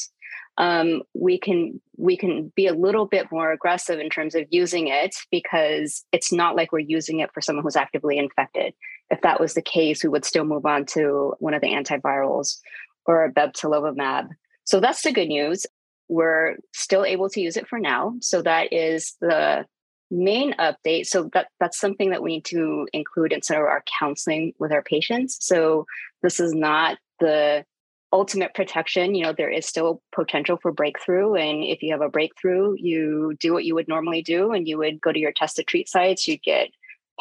um, 0.57 1.03
we 1.13 1.39
can 1.39 1.79
we 1.97 2.17
can 2.17 2.51
be 2.55 2.67
a 2.67 2.73
little 2.73 3.05
bit 3.05 3.31
more 3.31 3.51
aggressive 3.51 3.99
in 3.99 4.09
terms 4.09 4.35
of 4.35 4.45
using 4.49 4.87
it 4.87 5.15
because 5.31 6.03
it's 6.11 6.31
not 6.31 6.55
like 6.55 6.71
we're 6.71 6.79
using 6.79 7.19
it 7.19 7.31
for 7.33 7.41
someone 7.41 7.63
who's 7.63 7.75
actively 7.75 8.17
infected. 8.17 8.73
If 9.09 9.21
that 9.21 9.39
was 9.39 9.53
the 9.53 9.61
case, 9.61 10.03
we 10.03 10.09
would 10.09 10.25
still 10.25 10.45
move 10.45 10.65
on 10.65 10.85
to 10.87 11.33
one 11.39 11.53
of 11.53 11.61
the 11.61 11.69
antivirals 11.69 12.57
or 13.05 13.31
bebtelovimab. 13.31 14.29
So 14.65 14.79
that's 14.79 15.01
the 15.01 15.11
good 15.11 15.27
news. 15.27 15.65
We're 16.09 16.57
still 16.73 17.05
able 17.05 17.29
to 17.29 17.41
use 17.41 17.57
it 17.57 17.67
for 17.67 17.79
now. 17.79 18.15
So 18.21 18.41
that 18.41 18.73
is 18.73 19.15
the 19.21 19.65
main 20.09 20.53
update. 20.53 21.05
So 21.05 21.29
that 21.33 21.47
that's 21.59 21.79
something 21.79 22.09
that 22.11 22.23
we 22.23 22.35
need 22.35 22.45
to 22.45 22.87
include 22.93 23.33
in 23.33 23.41
some 23.41 23.57
of 23.57 23.63
our 23.63 23.83
counseling 23.99 24.53
with 24.59 24.71
our 24.71 24.83
patients. 24.83 25.37
So 25.41 25.85
this 26.23 26.39
is 26.39 26.53
not 26.53 26.97
the 27.19 27.65
ultimate 28.13 28.53
protection 28.53 29.15
you 29.15 29.23
know 29.23 29.33
there 29.33 29.49
is 29.49 29.65
still 29.65 30.01
potential 30.13 30.57
for 30.61 30.71
breakthrough 30.71 31.33
and 31.33 31.63
if 31.63 31.83
you 31.83 31.91
have 31.91 32.01
a 32.01 32.09
breakthrough 32.09 32.73
you 32.77 33.35
do 33.39 33.51
what 33.51 33.65
you 33.65 33.75
would 33.75 33.87
normally 33.87 34.21
do 34.21 34.51
and 34.53 34.67
you 34.67 34.77
would 34.77 35.01
go 35.01 35.11
to 35.11 35.19
your 35.19 35.33
test 35.33 35.57
to 35.57 35.63
treat 35.63 35.89
sites 35.89 36.27
you 36.27 36.37
get 36.37 36.69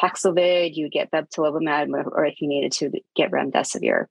paxlovid 0.01 0.75
you 0.75 0.89
get 0.89 1.11
bebtelovimab 1.11 1.89
or 2.05 2.25
if 2.25 2.39
you 2.39 2.47
needed 2.47 2.71
to 2.71 2.91
get 3.15 3.31
remdesivir. 3.31 4.05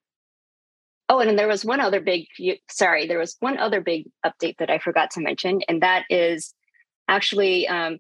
Oh 1.09 1.21
and 1.21 1.28
then 1.28 1.37
there 1.37 1.49
was 1.49 1.64
one 1.64 1.80
other 1.80 2.00
big 2.00 2.26
sorry 2.71 3.06
there 3.06 3.18
was 3.18 3.37
one 3.40 3.56
other 3.56 3.80
big 3.80 4.11
update 4.25 4.59
that 4.59 4.71
i 4.71 4.78
forgot 4.78 5.12
to 5.12 5.21
mention 5.21 5.61
and 5.68 5.83
that 5.83 6.04
is 6.11 6.52
actually 7.09 7.66
um, 7.68 7.99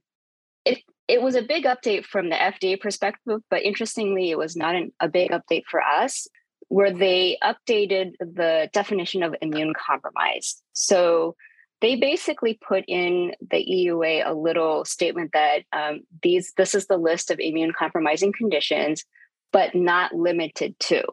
it 0.66 0.82
it 1.08 1.22
was 1.22 1.34
a 1.34 1.42
big 1.42 1.64
update 1.64 2.04
from 2.04 2.28
the 2.28 2.36
fda 2.36 2.78
perspective 2.78 3.40
but 3.48 3.62
interestingly 3.62 4.30
it 4.30 4.36
was 4.36 4.54
not 4.54 4.74
an, 4.74 4.92
a 5.00 5.08
big 5.08 5.30
update 5.30 5.62
for 5.70 5.80
us 5.80 6.26
where 6.68 6.92
they 6.92 7.38
updated 7.42 8.12
the 8.18 8.68
definition 8.72 9.22
of 9.22 9.34
immune 9.40 9.72
compromise. 9.74 10.60
So 10.72 11.36
they 11.80 11.96
basically 11.96 12.58
put 12.66 12.84
in 12.88 13.32
the 13.50 13.64
EUA 13.64 14.26
a 14.26 14.34
little 14.34 14.84
statement 14.84 15.32
that 15.32 15.62
um, 15.72 16.00
these 16.22 16.52
this 16.56 16.74
is 16.74 16.86
the 16.86 16.96
list 16.96 17.30
of 17.30 17.38
immune 17.38 17.72
compromising 17.72 18.32
conditions, 18.32 19.04
but 19.52 19.74
not 19.74 20.14
limited 20.14 20.78
to. 20.80 21.04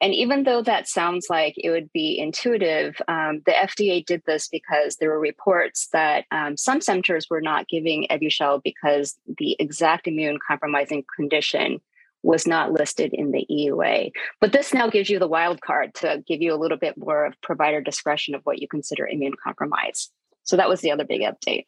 And 0.00 0.12
even 0.12 0.42
though 0.42 0.62
that 0.62 0.88
sounds 0.88 1.28
like 1.30 1.54
it 1.56 1.70
would 1.70 1.92
be 1.92 2.18
intuitive, 2.18 3.00
um, 3.06 3.40
the 3.46 3.52
FDA 3.52 4.04
did 4.04 4.22
this 4.26 4.48
because 4.48 4.96
there 4.96 5.10
were 5.10 5.20
reports 5.20 5.88
that 5.92 6.24
um, 6.32 6.56
some 6.56 6.80
centers 6.80 7.30
were 7.30 7.40
not 7.40 7.68
giving 7.68 8.08
Evusheld 8.10 8.64
because 8.64 9.16
the 9.38 9.54
exact 9.60 10.08
immune 10.08 10.40
compromising 10.44 11.04
condition 11.14 11.80
was 12.22 12.46
not 12.46 12.72
listed 12.72 13.12
in 13.12 13.32
the 13.32 13.46
EUA. 13.50 14.10
But 14.40 14.52
this 14.52 14.72
now 14.72 14.88
gives 14.88 15.10
you 15.10 15.18
the 15.18 15.28
wild 15.28 15.60
card 15.60 15.94
to 15.96 16.22
give 16.26 16.40
you 16.40 16.54
a 16.54 16.56
little 16.56 16.78
bit 16.78 16.96
more 16.96 17.26
of 17.26 17.40
provider 17.42 17.80
discretion 17.80 18.34
of 18.34 18.42
what 18.44 18.60
you 18.60 18.68
consider 18.68 19.06
immune 19.06 19.34
compromise. 19.42 20.10
So 20.44 20.56
that 20.56 20.68
was 20.68 20.80
the 20.80 20.90
other 20.90 21.04
big 21.04 21.22
update. 21.22 21.64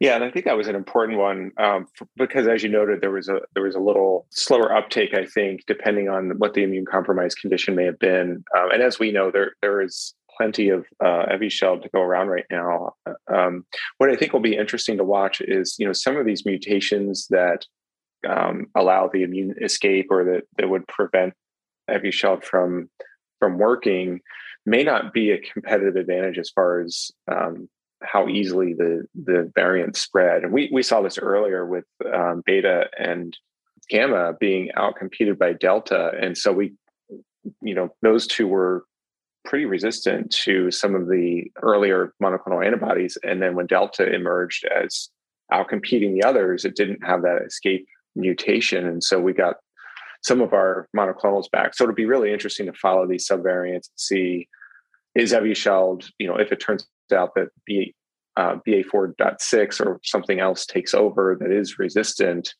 Yeah, 0.00 0.14
and 0.14 0.22
I 0.22 0.30
think 0.30 0.44
that 0.44 0.56
was 0.56 0.68
an 0.68 0.76
important 0.76 1.18
one 1.18 1.50
um, 1.58 1.86
because, 2.16 2.46
as 2.46 2.62
you 2.62 2.68
noted, 2.68 3.00
there 3.00 3.10
was 3.10 3.28
a 3.28 3.40
there 3.54 3.64
was 3.64 3.74
a 3.74 3.80
little 3.80 4.26
slower 4.30 4.72
uptake. 4.72 5.12
I 5.12 5.26
think, 5.26 5.66
depending 5.66 6.08
on 6.08 6.38
what 6.38 6.54
the 6.54 6.62
immune 6.62 6.86
compromised 6.86 7.40
condition 7.40 7.74
may 7.74 7.84
have 7.84 7.98
been, 7.98 8.44
um, 8.56 8.70
and 8.70 8.80
as 8.80 9.00
we 9.00 9.10
know, 9.10 9.32
there 9.32 9.54
there 9.60 9.82
is 9.82 10.14
plenty 10.38 10.68
of 10.68 10.86
uh, 11.04 11.26
Evusheld 11.32 11.82
to 11.82 11.88
go 11.88 12.00
around 12.00 12.28
right 12.28 12.46
now. 12.48 12.94
Um, 13.32 13.66
what 13.98 14.08
I 14.08 14.14
think 14.14 14.32
will 14.32 14.40
be 14.40 14.56
interesting 14.56 14.96
to 14.98 15.04
watch 15.04 15.40
is, 15.40 15.74
you 15.80 15.86
know, 15.86 15.92
some 15.92 16.16
of 16.16 16.24
these 16.24 16.46
mutations 16.46 17.26
that 17.30 17.66
um, 18.28 18.66
allow 18.74 19.08
the 19.12 19.22
immune 19.22 19.54
escape 19.62 20.06
or 20.10 20.24
that 20.24 20.42
that 20.56 20.68
would 20.68 20.86
prevent 20.88 21.34
Evusheld 21.90 22.44
from 22.44 22.88
from 23.38 23.58
working 23.58 24.20
may 24.66 24.82
not 24.82 25.12
be 25.12 25.30
a 25.30 25.38
competitive 25.38 25.96
advantage 25.96 26.38
as 26.38 26.50
far 26.50 26.80
as 26.80 27.10
um, 27.30 27.68
how 28.02 28.28
easily 28.28 28.74
the 28.74 29.04
the 29.14 29.50
variants 29.54 30.00
spread. 30.00 30.42
And 30.42 30.52
we 30.52 30.68
we 30.72 30.82
saw 30.82 31.00
this 31.00 31.18
earlier 31.18 31.66
with 31.66 31.84
um, 32.12 32.42
beta 32.44 32.86
and 32.98 33.36
gamma 33.88 34.34
being 34.38 34.70
outcompeted 34.76 35.38
by 35.38 35.52
delta, 35.52 36.12
and 36.20 36.36
so 36.36 36.52
we, 36.52 36.74
you 37.62 37.74
know, 37.74 37.88
those 38.02 38.26
two 38.26 38.46
were 38.46 38.84
pretty 39.44 39.64
resistant 39.64 40.30
to 40.30 40.70
some 40.70 40.94
of 40.94 41.08
the 41.08 41.50
earlier 41.62 42.12
monoclonal 42.22 42.64
antibodies. 42.64 43.16
And 43.22 43.40
then 43.40 43.54
when 43.56 43.66
delta 43.66 44.12
emerged 44.12 44.66
as 44.66 45.08
outcompeting 45.50 46.12
the 46.12 46.22
others, 46.22 46.66
it 46.66 46.76
didn't 46.76 47.02
have 47.02 47.22
that 47.22 47.40
escape 47.46 47.86
mutation, 48.18 48.86
and 48.86 49.02
so 49.02 49.20
we 49.20 49.32
got 49.32 49.56
some 50.22 50.40
of 50.40 50.52
our 50.52 50.88
monoclonals 50.96 51.50
back. 51.50 51.74
So 51.74 51.84
it'll 51.84 51.94
be 51.94 52.04
really 52.04 52.32
interesting 52.32 52.66
to 52.66 52.72
follow 52.72 53.06
these 53.06 53.26
subvariants 53.28 53.74
and 53.74 53.96
see 53.96 54.48
is 55.14 55.32
Evusheld, 55.32 56.10
you 56.18 56.26
know, 56.26 56.36
if 56.36 56.52
it 56.52 56.60
turns 56.60 56.86
out 57.12 57.34
that 57.34 57.48
B, 57.66 57.94
uh, 58.36 58.56
BA4.6 58.66 59.84
or 59.84 60.00
something 60.04 60.38
else 60.38 60.66
takes 60.66 60.94
over 60.94 61.36
that 61.40 61.50
is 61.50 61.78
resistant, 61.78 62.54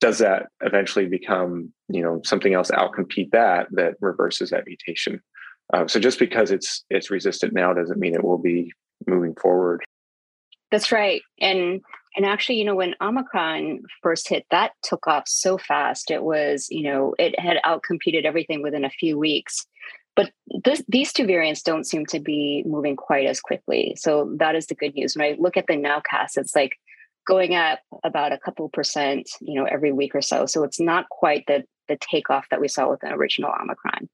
does 0.00 0.18
that 0.18 0.46
eventually 0.60 1.06
become, 1.06 1.72
you 1.88 2.02
know, 2.02 2.20
something 2.24 2.52
else 2.52 2.70
outcompete 2.70 3.30
that 3.30 3.68
that 3.72 3.94
reverses 4.00 4.50
that 4.50 4.66
mutation? 4.66 5.22
Uh, 5.72 5.86
so 5.86 5.98
just 5.98 6.18
because 6.18 6.50
it's 6.50 6.84
it's 6.90 7.10
resistant 7.10 7.52
now 7.54 7.72
doesn't 7.72 7.98
mean 7.98 8.14
it 8.14 8.24
will 8.24 8.38
be 8.38 8.72
moving 9.06 9.34
forward. 9.40 9.82
That's 10.70 10.92
right, 10.92 11.22
and 11.40 11.80
and 12.16 12.24
actually, 12.24 12.56
you 12.56 12.64
know, 12.64 12.74
when 12.74 12.94
Omicron 13.00 13.82
first 14.02 14.28
hit, 14.28 14.46
that 14.50 14.72
took 14.82 15.06
off 15.06 15.24
so 15.26 15.58
fast. 15.58 16.10
It 16.10 16.22
was, 16.22 16.66
you 16.70 16.82
know, 16.82 17.14
it 17.18 17.38
had 17.38 17.58
outcompeted 17.64 18.24
everything 18.24 18.62
within 18.62 18.84
a 18.84 18.90
few 18.90 19.18
weeks. 19.18 19.66
But 20.14 20.32
this, 20.64 20.82
these 20.88 21.12
two 21.12 21.26
variants 21.26 21.62
don't 21.62 21.84
seem 21.84 22.06
to 22.06 22.18
be 22.18 22.64
moving 22.66 22.96
quite 22.96 23.26
as 23.26 23.38
quickly. 23.38 23.94
So 23.98 24.34
that 24.38 24.54
is 24.54 24.66
the 24.66 24.74
good 24.74 24.94
news. 24.94 25.14
When 25.14 25.26
I 25.26 25.36
look 25.38 25.58
at 25.58 25.66
the 25.66 25.74
nowcast, 25.74 26.38
it's 26.38 26.56
like 26.56 26.72
going 27.26 27.54
up 27.54 27.80
about 28.02 28.32
a 28.32 28.38
couple 28.38 28.68
percent, 28.70 29.28
you 29.40 29.54
know, 29.60 29.66
every 29.70 29.92
week 29.92 30.14
or 30.14 30.22
so. 30.22 30.46
So 30.46 30.64
it's 30.64 30.80
not 30.80 31.08
quite 31.10 31.44
the 31.46 31.64
the 31.88 31.98
takeoff 32.00 32.48
that 32.50 32.60
we 32.60 32.66
saw 32.66 32.90
with 32.90 33.00
the 33.00 33.12
original 33.12 33.52
Omicron. 33.60 34.08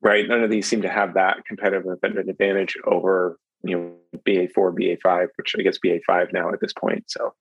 Right. 0.00 0.26
None 0.26 0.42
of 0.42 0.50
these 0.50 0.66
seem 0.66 0.82
to 0.82 0.88
have 0.88 1.14
that 1.14 1.44
competitive 1.46 1.86
advantage 2.02 2.76
over, 2.84 3.38
you 3.64 3.78
know, 3.78 4.20
BA4, 4.26 4.48
BA5, 4.56 5.28
which 5.36 5.54
I 5.58 5.62
guess 5.62 5.78
BA5 5.84 6.32
now 6.32 6.50
at 6.50 6.60
this 6.60 6.72
point. 6.72 7.04
So 7.08 7.34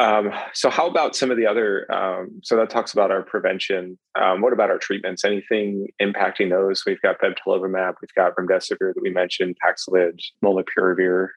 um, 0.00 0.32
so 0.54 0.70
how 0.70 0.86
about 0.86 1.14
some 1.14 1.30
of 1.30 1.36
the 1.36 1.46
other? 1.46 1.90
Um, 1.92 2.40
so 2.42 2.56
that 2.56 2.70
talks 2.70 2.92
about 2.92 3.10
our 3.10 3.22
prevention. 3.22 3.98
Um, 4.18 4.40
what 4.40 4.52
about 4.52 4.70
our 4.70 4.78
treatments? 4.78 5.24
Anything 5.24 5.88
impacting 6.00 6.48
those? 6.48 6.84
We've 6.86 7.00
got 7.02 7.20
bebtelovimab, 7.20 7.94
we've 8.00 8.14
got 8.16 8.34
remdesivir 8.36 8.94
that 8.94 9.02
we 9.02 9.10
mentioned, 9.10 9.56
Paxlovid, 9.64 10.18
molnupiravir. 10.42 11.28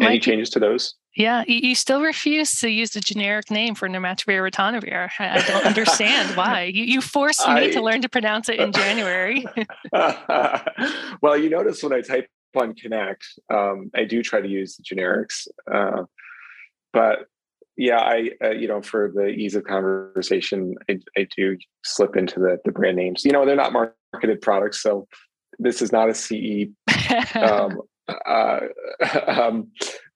Any 0.00 0.10
Mike, 0.10 0.22
changes 0.22 0.48
to 0.50 0.60
those? 0.60 0.94
Yeah, 1.16 1.42
you 1.48 1.74
still 1.74 2.00
refuse 2.00 2.52
to 2.60 2.70
use 2.70 2.90
the 2.90 3.00
generic 3.00 3.50
name 3.50 3.74
for 3.74 3.88
nirmatrelvir 3.88 4.48
ritonavir. 4.48 5.10
I 5.18 5.42
don't 5.42 5.66
understand 5.66 6.30
why. 6.36 6.64
You, 6.64 6.84
you 6.84 7.00
forced 7.00 7.46
me 7.48 7.54
I, 7.54 7.70
to 7.70 7.82
learn 7.82 8.00
to 8.02 8.08
pronounce 8.08 8.48
it 8.48 8.60
in 8.60 8.70
January. 8.72 9.44
well, 9.92 11.36
you 11.36 11.50
notice 11.50 11.82
when 11.82 11.92
I 11.92 12.00
type 12.00 12.28
on 12.56 12.74
Connect, 12.74 13.24
um, 13.52 13.90
I 13.94 14.04
do 14.04 14.22
try 14.22 14.40
to 14.40 14.48
use 14.48 14.76
the 14.76 14.82
generics. 14.82 15.48
Uh, 15.72 16.04
but 16.92 17.26
yeah, 17.76 17.98
I 17.98 18.30
uh, 18.44 18.50
you 18.50 18.68
know 18.68 18.82
for 18.82 19.10
the 19.14 19.28
ease 19.28 19.54
of 19.54 19.64
conversation, 19.64 20.74
I, 20.88 20.98
I 21.16 21.26
do 21.36 21.56
slip 21.84 22.16
into 22.16 22.40
the 22.40 22.58
the 22.64 22.72
brand 22.72 22.96
names. 22.96 23.24
You 23.24 23.32
know, 23.32 23.46
they're 23.46 23.56
not 23.56 23.72
marketed 23.72 24.42
products, 24.42 24.82
so 24.82 25.06
this 25.58 25.80
is 25.80 25.92
not 25.92 26.10
a 26.10 26.14
CE. 26.14 26.68
um, 27.34 27.80
uh, 28.26 28.60
um, 29.26 29.68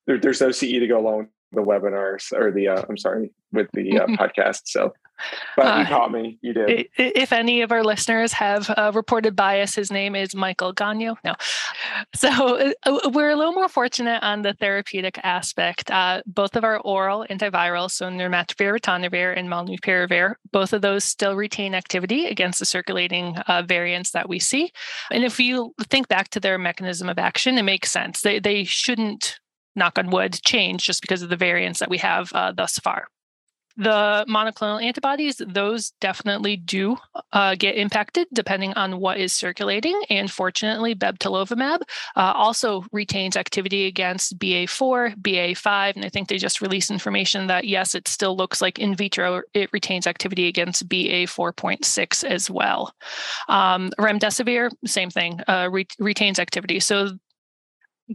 there, 0.06 0.18
there's 0.18 0.40
no 0.40 0.50
CE 0.50 0.60
to 0.60 0.86
go 0.86 0.98
along 0.98 1.28
the 1.52 1.62
webinars 1.62 2.32
or 2.32 2.50
the 2.50 2.68
uh, 2.68 2.82
I'm 2.88 2.96
sorry 2.96 3.30
with 3.52 3.68
the 3.72 3.98
uh, 3.98 4.06
podcast. 4.08 4.62
So, 4.66 4.92
but 5.56 5.66
uh, 5.66 5.78
you 5.80 5.86
caught 5.86 6.12
me. 6.12 6.38
You 6.42 6.52
did. 6.52 6.88
If 6.96 7.32
any 7.32 7.62
of 7.62 7.72
our 7.72 7.84
listeners 7.84 8.32
have 8.32 8.68
uh, 8.70 8.90
reported 8.94 9.36
bias, 9.36 9.74
his 9.74 9.90
name 9.90 10.14
is 10.14 10.34
Michael 10.34 10.74
Ganio. 10.74 11.16
No, 11.24 11.34
so 12.14 12.72
uh, 12.84 13.10
we're 13.12 13.30
a 13.30 13.36
little 13.36 13.52
more 13.52 13.68
fortunate 13.68 14.22
on 14.22 14.42
the 14.42 14.54
therapeutic 14.54 15.18
aspect. 15.22 15.90
Uh, 15.90 16.22
both 16.26 16.56
of 16.56 16.64
our 16.64 16.78
oral 16.80 17.24
antivirals, 17.30 17.92
so 17.92 18.08
nirmatrelvir, 18.08 18.78
ritonavir, 18.78 19.38
and 19.38 19.48
molnupiravir, 19.48 20.34
both 20.52 20.72
of 20.72 20.82
those 20.82 21.04
still 21.04 21.36
retain 21.36 21.74
activity 21.74 22.26
against 22.26 22.58
the 22.58 22.66
circulating 22.66 23.36
variants 23.66 24.10
that 24.10 24.28
we 24.28 24.38
see. 24.38 24.72
And 25.10 25.24
if 25.24 25.38
you 25.38 25.74
think 25.88 26.08
back 26.08 26.28
to 26.30 26.40
their 26.40 26.58
mechanism 26.58 27.08
of 27.08 27.18
action, 27.18 27.56
it 27.56 27.62
makes 27.62 27.90
sense. 27.90 28.22
They 28.22 28.40
they 28.40 28.64
shouldn't 28.64 29.38
knock 29.76 29.98
on 29.98 30.10
wood, 30.10 30.40
change 30.44 30.84
just 30.84 31.00
because 31.00 31.22
of 31.22 31.28
the 31.28 31.36
variants 31.36 31.80
that 31.80 31.90
we 31.90 31.98
have 31.98 32.32
uh, 32.32 32.52
thus 32.52 32.78
far. 32.78 33.08
The 33.76 34.24
monoclonal 34.28 34.82
antibodies, 34.82 35.42
those 35.44 35.90
definitely 36.00 36.56
do 36.56 36.96
uh, 37.32 37.56
get 37.56 37.74
impacted 37.74 38.28
depending 38.32 38.72
on 38.74 39.00
what 39.00 39.18
is 39.18 39.32
circulating. 39.32 40.00
And 40.08 40.30
fortunately, 40.30 40.94
bebtelovimab 40.94 41.80
uh, 42.14 42.32
also 42.36 42.84
retains 42.92 43.36
activity 43.36 43.86
against 43.86 44.38
BA4, 44.38 45.16
BA5. 45.16 45.96
And 45.96 46.04
I 46.04 46.08
think 46.08 46.28
they 46.28 46.38
just 46.38 46.60
released 46.60 46.92
information 46.92 47.48
that 47.48 47.64
yes, 47.64 47.96
it 47.96 48.06
still 48.06 48.36
looks 48.36 48.62
like 48.62 48.78
in 48.78 48.94
vitro 48.94 49.42
it 49.54 49.70
retains 49.72 50.06
activity 50.06 50.46
against 50.46 50.88
BA4.6 50.88 52.24
as 52.24 52.48
well. 52.48 52.94
Um, 53.48 53.90
remdesivir, 53.98 54.70
same 54.86 55.10
thing, 55.10 55.40
uh, 55.48 55.68
re- 55.70 55.86
retains 55.98 56.38
activity. 56.38 56.78
So 56.78 57.18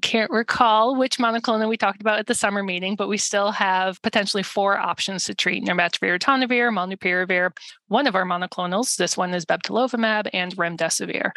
can't 0.02 0.30
recall 0.30 0.96
which 0.96 1.18
monoclonal 1.18 1.68
we 1.68 1.78
talked 1.78 2.02
about 2.02 2.20
at 2.20 2.28
the 2.28 2.36
summer 2.36 2.62
meeting, 2.62 2.96
but 2.96 3.08
we 3.08 3.18
still 3.18 3.52
have 3.52 4.00
potentially 4.04 4.44
four 4.44 4.78
options 4.78 5.24
to 5.26 5.34
treat 5.34 5.64
nirmatrelvir, 5.64 6.20
ritonavir, 6.20 6.70
molnupiravir, 6.72 7.52
one 7.88 8.06
of 8.06 8.16
our 8.16 8.26
monoclonals. 8.26 8.96
This 8.98 9.18
one 9.18 9.34
is 9.34 9.46
bebtelovimab 9.46 10.30
and 10.32 10.56
remdesivir. 10.56 11.32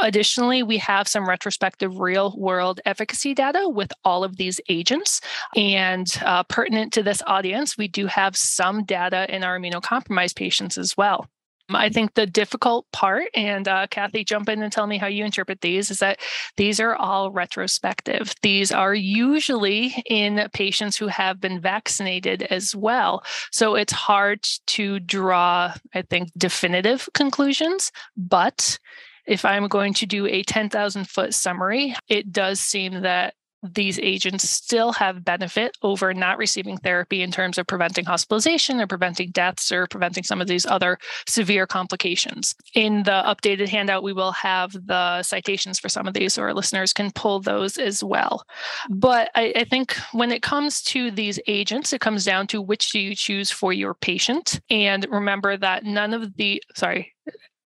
Additionally, 0.00 0.62
we 0.62 0.76
have 0.78 1.08
some 1.08 1.26
retrospective 1.26 1.98
real-world 1.98 2.80
efficacy 2.84 3.32
data 3.32 3.68
with 3.68 3.90
all 4.04 4.22
of 4.22 4.36
these 4.36 4.60
agents. 4.68 5.22
And 5.56 6.06
uh, 6.24 6.42
pertinent 6.44 6.92
to 6.94 7.02
this 7.02 7.22
audience, 7.26 7.78
we 7.78 7.88
do 7.88 8.06
have 8.06 8.36
some 8.36 8.84
data 8.84 9.34
in 9.34 9.42
our 9.42 9.58
immunocompromised 9.58 10.36
patients 10.36 10.76
as 10.76 10.94
well. 10.96 11.26
I 11.70 11.88
think 11.88 12.14
the 12.14 12.26
difficult 12.26 12.86
part, 12.92 13.28
and 13.34 13.66
uh, 13.66 13.86
Kathy, 13.90 14.24
jump 14.24 14.48
in 14.48 14.62
and 14.62 14.72
tell 14.72 14.86
me 14.86 14.98
how 14.98 15.06
you 15.06 15.24
interpret 15.24 15.62
these, 15.62 15.90
is 15.90 15.98
that 16.00 16.20
these 16.56 16.78
are 16.78 16.94
all 16.94 17.30
retrospective. 17.30 18.34
These 18.42 18.70
are 18.70 18.94
usually 18.94 20.02
in 20.06 20.46
patients 20.52 20.96
who 20.96 21.06
have 21.06 21.40
been 21.40 21.60
vaccinated 21.60 22.42
as 22.42 22.76
well. 22.76 23.24
So 23.50 23.76
it's 23.76 23.92
hard 23.92 24.44
to 24.66 25.00
draw, 25.00 25.74
I 25.94 26.02
think, 26.02 26.30
definitive 26.36 27.08
conclusions. 27.14 27.90
But 28.16 28.78
if 29.26 29.44
I'm 29.44 29.68
going 29.68 29.94
to 29.94 30.06
do 30.06 30.26
a 30.26 30.42
10,000 30.42 31.08
foot 31.08 31.32
summary, 31.32 31.94
it 32.08 32.30
does 32.30 32.60
seem 32.60 33.02
that 33.02 33.34
these 33.72 33.98
agents 33.98 34.48
still 34.48 34.92
have 34.92 35.24
benefit 35.24 35.76
over 35.82 36.12
not 36.12 36.38
receiving 36.38 36.76
therapy 36.76 37.22
in 37.22 37.30
terms 37.30 37.56
of 37.56 37.66
preventing 37.66 38.04
hospitalization 38.04 38.80
or 38.80 38.86
preventing 38.86 39.30
deaths 39.30 39.72
or 39.72 39.86
preventing 39.86 40.22
some 40.22 40.40
of 40.40 40.46
these 40.46 40.66
other 40.66 40.98
severe 41.26 41.66
complications. 41.66 42.54
In 42.74 43.04
the 43.04 43.22
updated 43.26 43.68
handout, 43.68 44.02
we 44.02 44.12
will 44.12 44.32
have 44.32 44.72
the 44.72 45.22
citations 45.22 45.78
for 45.78 45.88
some 45.88 46.06
of 46.06 46.14
these, 46.14 46.34
so 46.34 46.42
our 46.42 46.54
listeners 46.54 46.92
can 46.92 47.10
pull 47.12 47.40
those 47.40 47.78
as 47.78 48.04
well. 48.04 48.44
But 48.90 49.30
I, 49.34 49.52
I 49.56 49.64
think 49.64 49.96
when 50.12 50.30
it 50.30 50.42
comes 50.42 50.82
to 50.82 51.10
these 51.10 51.40
agents, 51.46 51.92
it 51.92 52.00
comes 52.00 52.24
down 52.24 52.46
to 52.48 52.60
which 52.60 52.90
do 52.90 53.00
you 53.00 53.14
choose 53.14 53.50
for 53.50 53.72
your 53.72 53.94
patient. 53.94 54.60
And 54.68 55.06
remember 55.10 55.56
that 55.56 55.84
none 55.84 56.12
of 56.12 56.36
the, 56.36 56.62
sorry, 56.74 57.14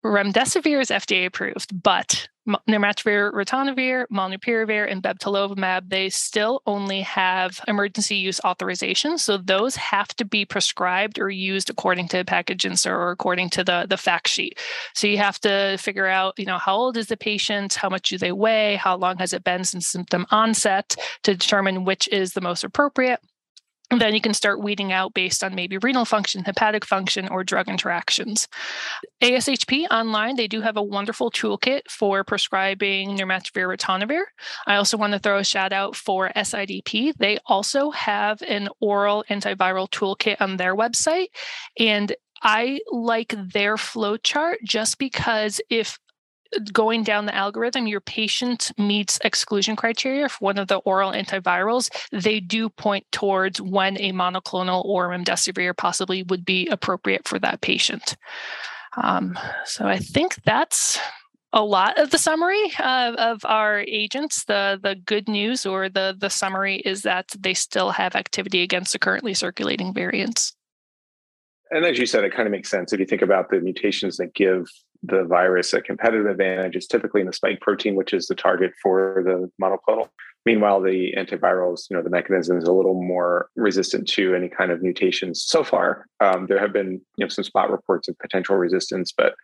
Remdesivir 0.06 0.80
is 0.80 0.90
FDA 0.90 1.26
approved, 1.26 1.82
but 1.82 2.28
nirmatrelvir, 2.48 3.32
ritonavir, 3.32 4.06
molnupiravir, 4.12 4.90
and 4.90 5.04
bebtelovimab, 5.04 5.90
they 5.90 6.10
still 6.10 6.62
only 6.66 7.02
have 7.02 7.60
emergency 7.68 8.16
use 8.16 8.40
authorization. 8.46 9.18
So 9.18 9.38
those 9.38 9.76
have 9.76 10.10
to 10.16 10.26
be 10.26 10.46
prescribed 10.46 11.20
or 11.20 11.30
used 11.30 11.70
according 11.70 12.08
to 12.10 12.24
package 12.24 12.66
insert 12.66 12.94
or 12.94 13.12
according 13.12 13.50
to 13.52 13.64
the, 13.64 13.86
the 13.90 13.98
fact 13.98 14.28
sheet. 14.28 14.60
So 14.94 15.08
you 15.08 15.18
have 15.18 15.40
to 15.42 15.78
figure 15.80 16.08
out, 16.08 16.34
you 16.38 16.46
know, 16.46 16.58
how 16.58 16.76
old 16.76 16.98
is 16.98 17.08
the 17.08 17.18
patient, 17.18 17.74
how 17.74 17.90
much 17.90 18.10
do 18.10 18.18
they 18.18 18.32
weigh, 18.32 18.76
how 18.76 18.96
long 18.96 19.18
has 19.18 19.34
it 19.34 19.44
been 19.44 19.64
since 19.64 19.88
symptom 19.88 20.26
onset 20.32 20.96
to 21.24 21.36
determine 21.36 21.84
which 21.84 22.08
is 22.10 22.34
the 22.34 22.42
most 22.42 22.64
appropriate. 22.64 23.20
Then 23.90 24.14
you 24.14 24.20
can 24.20 24.34
start 24.34 24.62
weeding 24.62 24.92
out 24.92 25.14
based 25.14 25.44
on 25.44 25.56
maybe 25.56 25.78
renal 25.78 26.04
function, 26.04 26.44
hepatic 26.44 26.84
function, 26.84 27.30
or 27.30 27.44
drug 27.44 27.70
interactions. 27.70 28.48
ASHP 29.22 29.86
online, 29.90 30.36
they 30.36 30.48
do 30.48 30.60
have 30.60 30.76
a 30.76 30.84
wonderful 30.84 31.32
toolkit 31.32 31.82
for 31.90 32.26
prescribing 32.26 33.18
nirmatrelvir 33.18 33.78
ritonavir. 33.78 34.24
I 34.66 34.76
also 34.76 34.98
want 34.98 35.14
to 35.14 35.20
throw 35.20 35.38
a 35.38 35.44
shout 35.44 35.72
out 35.72 35.96
for 35.96 36.32
SIDP. 36.36 37.14
They 37.18 37.38
also 37.46 37.92
have 37.92 38.42
an 38.42 38.68
oral 38.82 39.24
antiviral 39.30 39.90
toolkit 39.90 40.42
on 40.42 40.58
their 40.58 40.76
website. 40.76 41.28
And 41.80 42.14
I 42.44 42.80
like 42.92 43.34
their 43.38 43.78
flow 43.78 44.18
chart 44.18 44.60
just 44.66 44.98
because 44.98 45.62
if 45.70 45.98
going 46.72 47.04
down 47.04 47.26
the 47.26 47.36
algorithm, 47.36 47.88
your 47.88 48.02
patient 48.02 48.72
meets 48.78 49.20
exclusion 49.24 49.76
criteria 49.76 50.30
for 50.30 50.40
one 50.40 50.58
of 50.58 50.68
the 50.68 50.78
oral 50.78 51.12
antivirals, 51.12 51.90
they 52.12 52.40
do 52.40 52.70
point 52.70 53.06
towards 53.12 53.62
when 53.62 53.98
a 53.98 54.12
monoclonal 54.12 54.84
or 54.86 55.10
remdesivir 55.10 55.76
possibly 55.76 56.24
would 56.24 56.46
be 56.46 56.68
appropriate 56.68 57.28
for 57.28 57.40
that 57.40 57.62
patient. 57.62 58.16
Um, 59.02 59.38
so 59.66 59.86
I 59.86 59.98
think 59.98 60.36
that's 60.44 61.00
a 61.54 61.64
lot 61.64 61.98
of 61.98 62.10
the 62.12 62.18
summary 62.18 62.66
of, 62.80 63.16
of 63.16 63.46
our 63.46 63.80
agents. 63.80 64.44
The 64.46 64.80
the 64.82 64.96
good 64.96 65.28
news 65.28 65.66
or 65.66 65.90
the 65.90 66.16
the 66.18 66.30
summary 66.30 66.78
is 66.78 67.04
that 67.04 67.28
they 67.38 67.54
still 67.54 67.92
have 67.92 68.16
activity 68.16 68.64
against 68.64 68.94
the 68.94 69.00
currently 69.00 69.34
circulating 69.34 69.94
variants. 69.94 70.54
And 71.70 71.86
as 71.86 71.98
you 71.98 72.06
said, 72.06 72.24
it 72.24 72.34
kind 72.34 72.48
of 72.48 72.52
makes 72.52 72.70
sense 72.70 72.94
if 72.94 73.00
you 73.00 73.06
think 73.06 73.22
about 73.22 73.50
the 73.50 73.60
mutations 73.60 74.18
that 74.18 74.34
give 74.34 74.68
the 75.04 75.24
virus 75.24 75.74
a 75.74 75.82
competitive 75.82 76.26
advantage. 76.26 76.76
It's 76.76 76.88
typically 76.88 77.22
in 77.22 77.28
the 77.28 77.34
spike 77.34 77.62
protein, 77.62 77.96
which 77.96 78.14
is 78.14 78.28
the 78.28 78.36
target 78.36 78.72
for 78.82 79.24
the 79.26 79.50
monoclonal. 79.62 80.10
Meanwhile, 80.46 80.82
the 80.82 81.14
antivirals, 81.18 81.90
you 81.90 81.98
know, 81.98 82.04
the 82.04 82.10
mechanism 82.10 82.58
is 82.58 82.64
a 82.64 82.72
little 82.72 83.02
more 83.02 83.50
resistant 83.56 84.08
to 84.10 84.34
any 84.34 84.48
kind 84.48 84.72
of 84.72 84.82
mutations. 84.82 85.44
So 85.44 85.64
far, 85.64 86.06
um, 86.22 86.48
there 86.48 86.60
have 86.60 86.72
been 86.72 87.02
you 87.18 87.26
know 87.26 87.28
some 87.28 87.44
spot 87.44 87.70
reports 87.70 88.08
of 88.08 88.18
potential 88.20 88.56
resistance, 88.56 89.12
but 89.16 89.36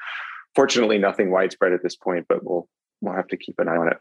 fortunately, 0.56 0.98
nothing 0.98 1.30
widespread 1.30 1.74
at 1.74 1.84
this 1.84 1.96
point. 1.96 2.26
But 2.30 2.46
we'll 2.46 2.68
we'll 3.02 3.16
have 3.16 3.28
to 3.28 3.38
keep 3.38 3.60
an 3.60 3.68
eye 3.68 3.76
on 3.76 3.90
it. 3.90 3.98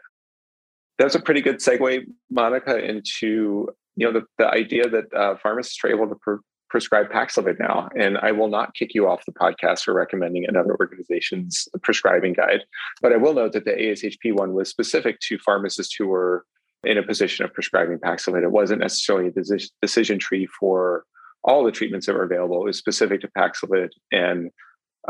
That's 0.99 1.17
a 1.17 1.21
pretty 1.21 1.41
good 1.41 1.57
segue, 1.57 2.05
Monica, 2.31 2.79
into 2.79 3.69
you 3.97 4.07
know 4.07 4.13
the, 4.13 4.23
the 4.39 4.49
idea 4.49 4.89
that 4.89 5.13
uh, 5.13 5.37
pharmacists 5.43 5.83
are 5.85 5.91
able 5.91 6.09
to 6.09 6.15
pr- 6.15 6.37
prescribe 6.73 7.11
Paxlovid 7.11 7.61
now. 7.61 7.91
And 7.97 8.17
I 8.19 8.33
will 8.33 8.49
not 8.49 8.75
kick 8.75 8.95
you 8.95 9.07
off 9.07 9.27
the 9.27 9.33
podcast 9.33 9.83
for 9.83 9.93
recommending 9.93 10.47
another 10.49 10.75
organization's 10.81 11.69
prescribing 11.83 12.33
guide. 12.33 12.65
But 13.03 13.13
I 13.13 13.19
will 13.19 13.35
note 13.35 13.53
that 13.53 13.67
the 13.67 13.73
ASHP 13.73 14.33
one 14.33 14.55
was 14.55 14.71
specific 14.71 15.21
to 15.29 15.39
pharmacists 15.39 15.95
who 15.95 16.09
were 16.09 16.47
in 16.83 16.97
a 16.97 17.03
position 17.03 17.45
of 17.45 17.53
prescribing 17.53 17.99
Paxlovid. 17.99 18.43
It 18.43 18.51
wasn't 18.51 18.81
necessarily 18.81 19.29
a 19.29 19.59
decision 19.83 20.19
tree 20.19 20.49
for 20.59 21.05
all 21.45 21.63
the 21.63 21.73
treatments 21.73 22.07
that 22.07 22.15
were 22.15 22.25
available. 22.25 22.63
It 22.63 22.67
was 22.67 22.79
specific 22.79 23.21
to 23.21 23.29
Paxlovid 23.29 23.91
and 24.11 24.51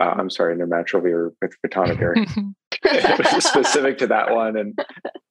uh, 0.00 0.14
I'm 0.19 0.31
sorry, 0.31 0.57
nirmatrelvir 0.57 1.31
with 1.40 1.54
ritonavir. 1.64 2.54
specific 3.41 3.99
to 3.99 4.07
that 4.09 4.35
one, 4.35 4.57
and, 4.57 4.79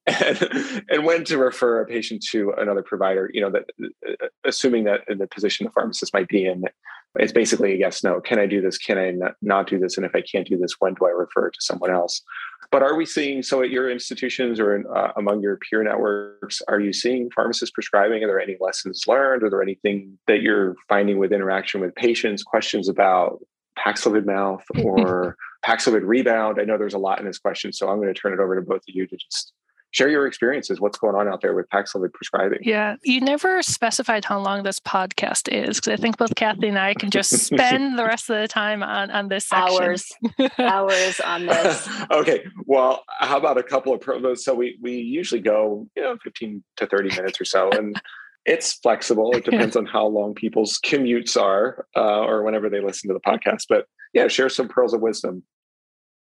and 0.06 0.84
and 0.88 1.04
when 1.04 1.24
to 1.24 1.38
refer 1.38 1.82
a 1.82 1.86
patient 1.86 2.24
to 2.30 2.52
another 2.56 2.82
provider. 2.82 3.30
You 3.32 3.42
know 3.42 3.50
that 3.50 3.64
uh, 4.06 4.26
assuming 4.44 4.84
that 4.84 5.00
in 5.08 5.18
the 5.18 5.26
position 5.26 5.64
the 5.64 5.72
pharmacist 5.72 6.14
might 6.14 6.28
be 6.28 6.46
in, 6.46 6.64
it's 7.16 7.32
basically 7.32 7.72
a 7.72 7.76
yes 7.76 8.02
no. 8.02 8.20
Can 8.20 8.38
I 8.38 8.46
do 8.46 8.60
this? 8.60 8.78
Can 8.78 8.98
I 8.98 9.10
not, 9.10 9.34
not 9.42 9.66
do 9.66 9.78
this? 9.78 9.96
And 9.96 10.06
if 10.06 10.14
I 10.14 10.22
can't 10.22 10.46
do 10.46 10.56
this, 10.56 10.76
when 10.78 10.94
do 10.94 11.06
I 11.06 11.10
refer 11.10 11.50
to 11.50 11.58
someone 11.60 11.90
else? 11.90 12.22
But 12.70 12.82
are 12.82 12.96
we 12.96 13.04
seeing 13.04 13.42
so 13.42 13.62
at 13.62 13.70
your 13.70 13.90
institutions 13.90 14.58
or 14.58 14.74
in, 14.74 14.86
uh, 14.86 15.12
among 15.16 15.42
your 15.42 15.58
peer 15.58 15.82
networks? 15.82 16.62
Are 16.68 16.80
you 16.80 16.94
seeing 16.94 17.30
pharmacists 17.30 17.72
prescribing? 17.72 18.24
Are 18.24 18.26
there 18.26 18.40
any 18.40 18.56
lessons 18.60 19.04
learned? 19.06 19.42
Are 19.42 19.50
there 19.50 19.62
anything 19.62 20.18
that 20.26 20.40
you're 20.40 20.74
finding 20.88 21.18
with 21.18 21.32
interaction 21.32 21.82
with 21.82 21.94
patients? 21.94 22.42
Questions 22.42 22.88
about 22.88 23.40
Paxlovid 23.78 24.24
mouth 24.24 24.64
or 24.82 25.36
Paxlovid 25.64 26.02
rebound? 26.04 26.58
I 26.60 26.64
know 26.64 26.78
there's 26.78 26.94
a 26.94 26.98
lot 26.98 27.20
in 27.20 27.26
this 27.26 27.38
question, 27.38 27.72
so 27.72 27.88
I'm 27.88 27.96
going 27.96 28.12
to 28.12 28.18
turn 28.18 28.32
it 28.32 28.40
over 28.40 28.56
to 28.56 28.62
both 28.62 28.82
of 28.88 28.94
you 28.94 29.06
to 29.06 29.16
just 29.16 29.52
share 29.92 30.08
your 30.08 30.26
experiences. 30.26 30.80
What's 30.80 30.98
going 30.98 31.14
on 31.14 31.28
out 31.28 31.40
there 31.40 31.54
with 31.54 31.68
Paxlovid 31.68 32.12
prescribing? 32.12 32.60
Yeah, 32.62 32.96
you 33.04 33.20
never 33.20 33.62
specified 33.62 34.24
how 34.24 34.40
long 34.40 34.64
this 34.64 34.80
podcast 34.80 35.52
is 35.52 35.76
because 35.76 35.92
I 35.92 35.96
think 35.96 36.16
both 36.16 36.34
Kathy 36.34 36.68
and 36.68 36.78
I 36.78 36.94
can 36.94 37.10
just 37.10 37.30
spend 37.30 37.98
the 37.98 38.04
rest 38.04 38.28
of 38.28 38.40
the 38.40 38.48
time 38.48 38.82
on 38.82 39.10
on 39.10 39.28
this 39.28 39.46
section. 39.46 39.82
Hours, 39.82 40.12
hours 40.58 41.20
on 41.20 41.46
this. 41.46 41.88
okay, 42.10 42.44
well, 42.66 43.04
how 43.20 43.36
about 43.36 43.58
a 43.58 43.62
couple 43.62 43.94
of 43.94 44.00
promos? 44.00 44.38
So 44.38 44.54
we 44.54 44.78
we 44.82 44.96
usually 44.96 45.40
go 45.40 45.86
you 45.94 46.02
know 46.02 46.16
15 46.24 46.64
to 46.78 46.86
30 46.86 47.10
minutes 47.10 47.40
or 47.40 47.44
so, 47.44 47.70
and 47.70 48.00
it's 48.44 48.72
flexible. 48.72 49.30
It 49.36 49.44
depends 49.44 49.76
on 49.76 49.86
how 49.86 50.06
long 50.06 50.34
people's 50.34 50.80
commutes 50.80 51.40
are 51.40 51.86
uh, 51.96 52.22
or 52.22 52.42
whenever 52.42 52.68
they 52.68 52.80
listen 52.80 53.08
to 53.08 53.14
the 53.14 53.20
podcast. 53.20 53.66
But 53.68 53.86
yeah, 54.12 54.26
share 54.28 54.48
some 54.48 54.68
pearls 54.68 54.94
of 54.94 55.00
wisdom 55.00 55.44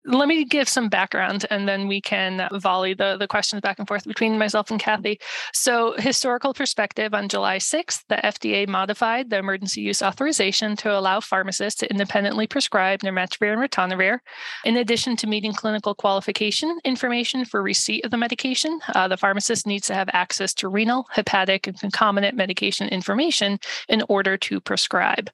let 0.04 0.28
me 0.28 0.44
give 0.44 0.68
some 0.68 0.88
background 0.88 1.46
and 1.50 1.68
then 1.68 1.86
we 1.86 2.00
can 2.00 2.48
volley 2.52 2.94
the, 2.94 3.16
the 3.16 3.28
questions 3.28 3.60
back 3.60 3.78
and 3.78 3.86
forth 3.86 4.04
between 4.04 4.38
myself 4.38 4.70
and 4.70 4.80
Kathy. 4.80 5.20
So, 5.52 5.94
historical 5.98 6.52
perspective 6.52 7.14
on 7.14 7.28
July 7.28 7.58
6th, 7.58 8.04
the 8.08 8.16
FDA 8.16 8.66
modified 8.66 9.30
the 9.30 9.38
emergency 9.38 9.80
use 9.80 10.02
authorization 10.02 10.76
to 10.76 10.96
allow 10.96 11.20
pharmacists 11.20 11.78
to 11.80 11.90
independently 11.90 12.46
prescribe 12.46 13.00
nirmatrelvir 13.00 13.52
and 13.52 13.62
ritonavir. 13.62 14.18
In 14.64 14.76
addition 14.76 15.16
to 15.16 15.26
meeting 15.26 15.52
clinical 15.52 15.94
qualification 15.94 16.78
information 16.84 17.44
for 17.44 17.62
receipt 17.62 18.04
of 18.04 18.10
the 18.10 18.16
medication, 18.16 18.80
uh, 18.94 19.06
the 19.06 19.16
pharmacist 19.16 19.66
needs 19.66 19.86
to 19.86 19.94
have 19.94 20.08
access 20.12 20.52
to 20.54 20.68
renal, 20.68 21.06
hepatic, 21.10 21.66
and 21.66 21.78
concomitant 21.78 22.36
medication 22.36 22.88
information 22.88 23.58
in 23.88 24.02
order 24.08 24.36
to 24.36 24.60
prescribe. 24.60 25.30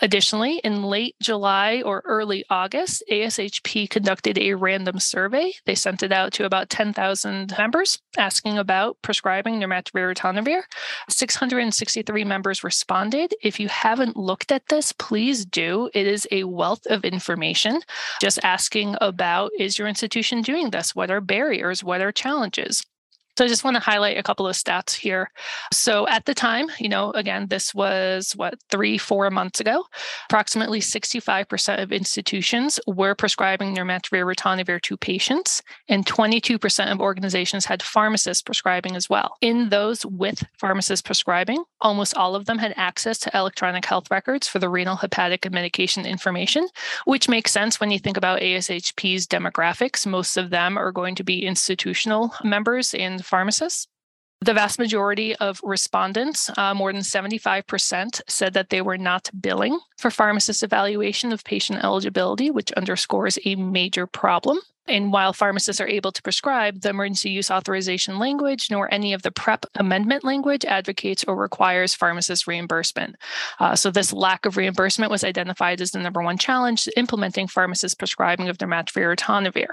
Additionally, 0.00 0.58
in 0.64 0.82
late 0.82 1.16
July 1.20 1.82
or 1.84 2.02
early 2.06 2.44
August, 2.48 3.02
ASHP 3.10 3.90
could 3.90 4.05
conducted 4.06 4.38
a 4.38 4.54
random 4.54 5.00
survey. 5.00 5.52
They 5.64 5.74
sent 5.74 6.00
it 6.00 6.12
out 6.12 6.32
to 6.34 6.44
about 6.44 6.70
10,000 6.70 7.52
members 7.58 7.98
asking 8.16 8.56
about 8.56 8.96
prescribing 9.02 9.58
nirmatrelvir 9.58 10.14
ritonavir. 10.14 10.62
663 11.08 12.22
members 12.22 12.62
responded. 12.62 13.34
If 13.42 13.58
you 13.58 13.66
haven't 13.66 14.16
looked 14.16 14.52
at 14.52 14.68
this, 14.68 14.92
please 14.92 15.44
do. 15.44 15.90
It 15.92 16.06
is 16.06 16.28
a 16.30 16.44
wealth 16.44 16.86
of 16.86 17.04
information. 17.04 17.80
Just 18.20 18.38
asking 18.44 18.94
about 19.00 19.50
is 19.58 19.76
your 19.76 19.88
institution 19.88 20.40
doing 20.40 20.70
this? 20.70 20.94
What 20.94 21.10
are 21.10 21.20
barriers? 21.20 21.82
What 21.82 22.00
are 22.00 22.12
challenges? 22.12 22.84
So 23.36 23.44
I 23.44 23.48
just 23.48 23.64
want 23.64 23.74
to 23.74 23.82
highlight 23.82 24.16
a 24.16 24.22
couple 24.22 24.48
of 24.48 24.56
stats 24.56 24.94
here. 24.94 25.30
So 25.70 26.08
at 26.08 26.24
the 26.24 26.32
time, 26.32 26.68
you 26.78 26.88
know, 26.88 27.10
again, 27.10 27.48
this 27.48 27.74
was 27.74 28.32
what, 28.32 28.54
three, 28.70 28.96
four 28.96 29.30
months 29.30 29.60
ago, 29.60 29.84
approximately 30.30 30.80
65% 30.80 31.82
of 31.82 31.92
institutions 31.92 32.80
were 32.86 33.14
prescribing 33.14 33.76
nirmatrelvir 33.76 34.34
ritonavir 34.34 34.80
to 34.80 34.96
patients, 34.96 35.62
and 35.86 36.06
22% 36.06 36.90
of 36.90 37.00
organizations 37.00 37.66
had 37.66 37.82
pharmacists 37.82 38.42
prescribing 38.42 38.96
as 38.96 39.10
well. 39.10 39.36
In 39.42 39.68
those 39.68 40.06
with 40.06 40.42
pharmacists 40.58 41.02
prescribing, 41.02 41.62
almost 41.82 42.16
all 42.16 42.34
of 42.34 42.46
them 42.46 42.56
had 42.56 42.72
access 42.76 43.18
to 43.18 43.36
electronic 43.36 43.84
health 43.84 44.10
records 44.10 44.48
for 44.48 44.58
the 44.60 44.70
renal, 44.70 44.96
hepatic, 44.96 45.44
and 45.44 45.54
medication 45.54 46.06
information, 46.06 46.66
which 47.04 47.28
makes 47.28 47.52
sense 47.52 47.80
when 47.80 47.90
you 47.90 47.98
think 47.98 48.16
about 48.16 48.40
ASHP's 48.40 49.26
demographics. 49.26 50.06
Most 50.06 50.38
of 50.38 50.48
them 50.48 50.78
are 50.78 50.90
going 50.90 51.14
to 51.16 51.24
be 51.24 51.44
institutional 51.44 52.32
members 52.42 52.94
and 52.94 53.25
pharmacists. 53.26 53.88
The 54.40 54.54
vast 54.54 54.78
majority 54.78 55.34
of 55.36 55.60
respondents, 55.64 56.50
uh, 56.58 56.74
more 56.74 56.92
than 56.92 57.02
75%, 57.02 58.20
said 58.28 58.52
that 58.52 58.68
they 58.68 58.82
were 58.82 58.98
not 58.98 59.30
billing 59.40 59.80
for 59.96 60.10
pharmacist 60.10 60.62
evaluation 60.62 61.32
of 61.32 61.42
patient 61.42 61.82
eligibility, 61.82 62.50
which 62.50 62.72
underscores 62.72 63.38
a 63.44 63.56
major 63.56 64.06
problem. 64.06 64.60
And 64.88 65.12
while 65.12 65.32
pharmacists 65.32 65.80
are 65.80 65.88
able 65.88 66.12
to 66.12 66.22
prescribe, 66.22 66.80
the 66.80 66.90
emergency 66.90 67.30
use 67.30 67.50
authorization 67.50 68.18
language 68.18 68.68
nor 68.70 68.92
any 68.92 69.12
of 69.12 69.22
the 69.22 69.30
PrEP 69.30 69.66
amendment 69.74 70.24
language 70.24 70.64
advocates 70.64 71.24
or 71.24 71.36
requires 71.36 71.94
pharmacist 71.94 72.46
reimbursement. 72.46 73.16
Uh, 73.58 73.74
so, 73.74 73.90
this 73.90 74.12
lack 74.12 74.46
of 74.46 74.56
reimbursement 74.56 75.10
was 75.10 75.24
identified 75.24 75.80
as 75.80 75.90
the 75.90 75.98
number 75.98 76.22
one 76.22 76.38
challenge 76.38 76.84
to 76.84 76.98
implementing 76.98 77.46
pharmacist 77.46 77.98
prescribing 77.98 78.48
of 78.48 78.58
nirmatrelvir 78.58 79.12
or 79.12 79.16
ritonavir. 79.16 79.66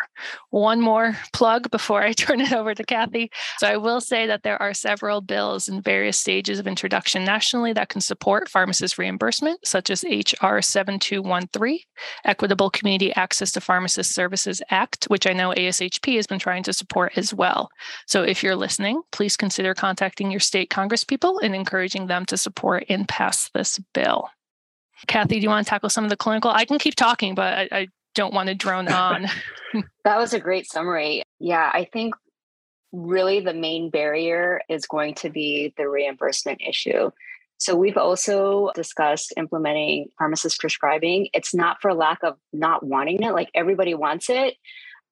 One 0.49 0.81
more 0.81 1.17
plug 1.31 1.69
before 1.71 2.01
I 2.01 2.13
turn 2.13 2.41
it 2.41 2.53
over 2.53 2.73
to 2.73 2.83
Kathy. 2.83 3.31
So, 3.57 3.67
I 3.67 3.77
will 3.77 4.01
say 4.01 4.25
that 4.27 4.43
there 4.43 4.61
are 4.61 4.73
several 4.73 5.21
bills 5.21 5.67
in 5.67 5.81
various 5.81 6.17
stages 6.17 6.59
of 6.59 6.67
introduction 6.67 7.23
nationally 7.23 7.73
that 7.73 7.89
can 7.89 8.01
support 8.01 8.49
pharmacist 8.49 8.97
reimbursement, 8.97 9.65
such 9.65 9.89
as 9.89 10.03
H.R. 10.03 10.61
7213, 10.61 11.79
Equitable 12.25 12.69
Community 12.69 13.13
Access 13.15 13.51
to 13.53 13.61
Pharmacist 13.61 14.13
Services 14.13 14.61
Act, 14.69 15.02
which 15.05 15.27
I 15.27 15.33
know 15.33 15.51
ASHP 15.51 16.15
has 16.15 16.27
been 16.27 16.39
trying 16.39 16.63
to 16.63 16.73
support 16.73 17.13
as 17.15 17.33
well. 17.33 17.69
So 18.07 18.23
if 18.23 18.43
you're 18.43 18.55
listening, 18.55 19.01
please 19.11 19.37
consider 19.37 19.73
contacting 19.73 20.31
your 20.31 20.39
state 20.39 20.69
congresspeople 20.69 21.39
and 21.41 21.55
encouraging 21.55 22.07
them 22.07 22.25
to 22.25 22.37
support 22.37 22.85
and 22.89 23.07
pass 23.07 23.49
this 23.53 23.79
bill. 23.93 24.29
Kathy, 25.07 25.39
do 25.39 25.43
you 25.43 25.49
want 25.49 25.65
to 25.65 25.69
tackle 25.69 25.89
some 25.89 26.03
of 26.03 26.09
the 26.09 26.17
clinical? 26.17 26.51
I 26.51 26.65
can 26.65 26.79
keep 26.79 26.95
talking, 26.95 27.35
but 27.35 27.53
I, 27.53 27.67
I 27.71 27.87
don't 28.15 28.33
want 28.33 28.49
to 28.49 28.55
drone 28.55 28.87
on. 28.91 29.27
that 30.03 30.17
was 30.17 30.33
a 30.33 30.39
great 30.39 30.69
summary. 30.69 31.23
Yeah, 31.39 31.69
I 31.73 31.87
think 31.91 32.15
really 32.91 33.39
the 33.39 33.53
main 33.53 33.89
barrier 33.89 34.61
is 34.69 34.85
going 34.85 35.15
to 35.15 35.29
be 35.29 35.73
the 35.77 35.89
reimbursement 35.89 36.61
issue. 36.61 37.11
So 37.57 37.75
we've 37.75 37.97
also 37.97 38.71
discussed 38.75 39.33
implementing 39.37 40.07
pharmacist 40.17 40.59
prescribing. 40.59 41.29
It's 41.33 41.53
not 41.53 41.77
for 41.81 41.93
lack 41.93 42.19
of 42.23 42.37
not 42.51 42.85
wanting 42.85 43.23
it, 43.23 43.31
like 43.31 43.49
everybody 43.55 43.93
wants 43.93 44.29
it, 44.29 44.55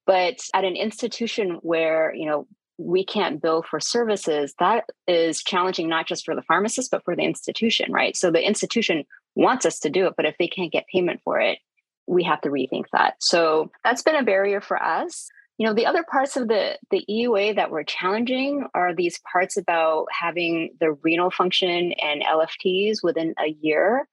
but 0.05 0.39
at 0.53 0.63
an 0.63 0.75
institution 0.75 1.59
where, 1.61 2.13
you 2.13 2.25
know, 2.25 2.47
we 2.77 3.05
can't 3.05 3.41
bill 3.41 3.63
for 3.63 3.79
services, 3.79 4.55
that 4.59 4.85
is 5.07 5.43
challenging 5.43 5.87
not 5.87 6.07
just 6.07 6.25
for 6.25 6.35
the 6.35 6.41
pharmacist, 6.41 6.89
but 6.89 7.03
for 7.03 7.15
the 7.15 7.23
institution, 7.23 7.91
right? 7.91 8.15
So 8.15 8.31
the 8.31 8.45
institution 8.45 9.03
wants 9.35 9.65
us 9.65 9.79
to 9.79 9.89
do 9.89 10.07
it, 10.07 10.13
but 10.17 10.25
if 10.25 10.35
they 10.39 10.47
can't 10.47 10.71
get 10.71 10.87
payment 10.87 11.21
for 11.23 11.39
it, 11.39 11.59
we 12.07 12.23
have 12.23 12.41
to 12.41 12.49
rethink 12.49 12.85
that. 12.91 13.15
So 13.19 13.71
that's 13.83 14.01
been 14.01 14.15
a 14.15 14.23
barrier 14.23 14.61
for 14.61 14.81
us 14.81 15.29
you 15.61 15.67
know 15.67 15.75
the 15.75 15.85
other 15.85 16.03
parts 16.03 16.37
of 16.37 16.47
the 16.47 16.75
the 16.89 17.05
eua 17.07 17.55
that 17.55 17.69
were 17.69 17.83
challenging 17.83 18.65
are 18.73 18.95
these 18.95 19.19
parts 19.31 19.57
about 19.57 20.07
having 20.11 20.71
the 20.79 20.93
renal 21.03 21.29
function 21.29 21.93
and 22.01 22.23
lfts 22.23 23.03
within 23.03 23.35
a 23.37 23.55
year 23.61 24.07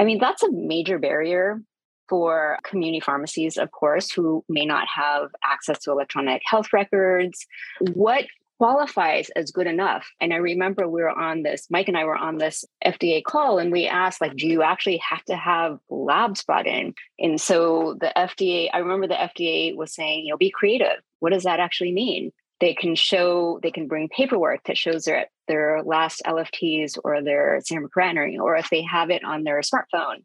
i 0.00 0.04
mean 0.04 0.18
that's 0.18 0.42
a 0.42 0.50
major 0.50 0.98
barrier 0.98 1.60
for 2.08 2.58
community 2.64 3.00
pharmacies 3.00 3.56
of 3.56 3.70
course 3.70 4.10
who 4.10 4.44
may 4.48 4.64
not 4.64 4.86
have 4.88 5.30
access 5.44 5.78
to 5.78 5.90
electronic 5.90 6.42
health 6.44 6.72
records 6.72 7.46
what 7.94 8.26
qualifies 8.58 9.28
as 9.36 9.50
good 9.50 9.66
enough. 9.66 10.08
And 10.20 10.32
I 10.32 10.36
remember 10.36 10.88
we 10.88 11.02
were 11.02 11.10
on 11.10 11.42
this, 11.42 11.66
Mike 11.70 11.88
and 11.88 11.96
I 11.96 12.04
were 12.04 12.16
on 12.16 12.38
this 12.38 12.64
FDA 12.84 13.22
call 13.22 13.58
and 13.58 13.70
we 13.70 13.86
asked, 13.86 14.20
like, 14.20 14.34
do 14.36 14.46
you 14.46 14.62
actually 14.62 14.98
have 14.98 15.24
to 15.24 15.36
have 15.36 15.78
labs 15.90 16.42
brought 16.42 16.66
in? 16.66 16.94
And 17.18 17.40
so 17.40 17.96
the 18.00 18.12
FDA, 18.16 18.68
I 18.72 18.78
remember 18.78 19.06
the 19.06 19.14
FDA 19.14 19.76
was 19.76 19.94
saying, 19.94 20.24
you 20.24 20.30
know, 20.30 20.38
be 20.38 20.50
creative. 20.50 21.02
What 21.20 21.32
does 21.32 21.44
that 21.44 21.60
actually 21.60 21.92
mean? 21.92 22.32
They 22.60 22.72
can 22.72 22.94
show, 22.94 23.60
they 23.62 23.70
can 23.70 23.86
bring 23.86 24.08
paperwork 24.08 24.64
that 24.64 24.78
shows 24.78 25.04
their 25.04 25.26
their 25.46 25.82
last 25.84 26.22
LFTs 26.26 26.98
or 27.04 27.22
their 27.22 27.60
creatinine, 27.60 28.40
or 28.40 28.56
if 28.56 28.68
they 28.70 28.82
have 28.82 29.10
it 29.10 29.22
on 29.22 29.44
their 29.44 29.60
smartphone, 29.60 30.24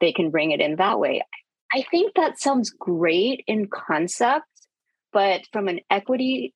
they 0.00 0.12
can 0.12 0.30
bring 0.30 0.50
it 0.50 0.60
in 0.60 0.76
that 0.76 0.98
way. 0.98 1.22
I 1.72 1.84
think 1.90 2.14
that 2.14 2.38
sounds 2.38 2.70
great 2.70 3.44
in 3.46 3.68
concept, 3.68 4.46
but 5.12 5.42
from 5.52 5.68
an 5.68 5.80
equity 5.90 6.54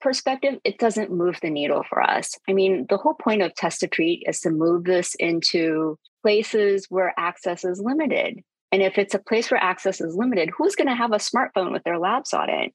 perspective, 0.00 0.58
it 0.64 0.78
doesn't 0.78 1.12
move 1.12 1.38
the 1.40 1.50
needle 1.50 1.84
for 1.88 2.02
us. 2.02 2.34
I 2.48 2.52
mean, 2.52 2.86
the 2.88 2.96
whole 2.96 3.14
point 3.14 3.42
of 3.42 3.54
test 3.54 3.80
to 3.80 3.88
treat 3.88 4.24
is 4.26 4.40
to 4.40 4.50
move 4.50 4.84
this 4.84 5.14
into 5.16 5.98
places 6.22 6.86
where 6.88 7.14
access 7.18 7.64
is 7.64 7.80
limited. 7.80 8.40
And 8.72 8.82
if 8.82 8.98
it's 8.98 9.14
a 9.14 9.18
place 9.18 9.50
where 9.50 9.62
access 9.62 10.00
is 10.00 10.16
limited, 10.16 10.50
who's 10.56 10.76
going 10.76 10.88
to 10.88 10.94
have 10.94 11.12
a 11.12 11.16
smartphone 11.16 11.72
with 11.72 11.82
their 11.84 11.98
labs 11.98 12.32
on 12.32 12.48
it? 12.48 12.72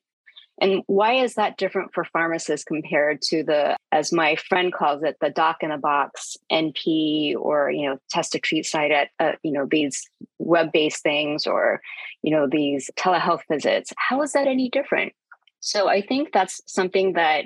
And 0.62 0.84
why 0.88 1.14
is 1.14 1.34
that 1.36 1.58
different 1.58 1.94
for 1.94 2.06
pharmacists 2.06 2.64
compared 2.64 3.22
to 3.24 3.44
the, 3.44 3.76
as 3.92 4.14
my 4.14 4.38
friend 4.38 4.72
calls 4.72 5.04
it, 5.04 5.18
the 5.20 5.30
doc 5.30 5.58
in 5.62 5.72
a 5.72 5.78
box 5.78 6.38
NP 6.52 7.36
or 7.38 7.70
you 7.72 7.90
know 7.90 7.98
test 8.10 8.32
to 8.32 8.40
treat 8.40 8.66
site 8.66 8.92
at 8.92 9.10
uh, 9.20 9.34
you 9.44 9.52
know 9.52 9.68
these 9.70 10.10
web 10.40 10.72
based 10.72 11.04
things 11.04 11.46
or 11.46 11.82
you 12.22 12.32
know 12.32 12.48
these 12.50 12.90
telehealth 12.98 13.42
visits? 13.50 13.92
How 13.98 14.22
is 14.22 14.32
that 14.32 14.48
any 14.48 14.70
different? 14.70 15.14
So 15.60 15.90
I 15.90 16.02
think 16.02 16.32
that's 16.32 16.62
something 16.68 17.14
that 17.14 17.46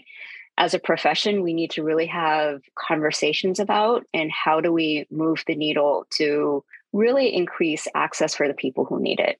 as 0.57 0.73
a 0.73 0.79
profession 0.79 1.41
we 1.41 1.53
need 1.53 1.71
to 1.71 1.83
really 1.83 2.05
have 2.05 2.61
conversations 2.75 3.59
about 3.59 4.03
and 4.13 4.29
how 4.31 4.59
do 4.59 4.71
we 4.71 5.07
move 5.09 5.43
the 5.47 5.55
needle 5.55 6.05
to 6.17 6.63
really 6.91 7.33
increase 7.33 7.87
access 7.95 8.35
for 8.35 8.47
the 8.47 8.53
people 8.53 8.85
who 8.85 8.99
need 8.99 9.19
it. 9.19 9.39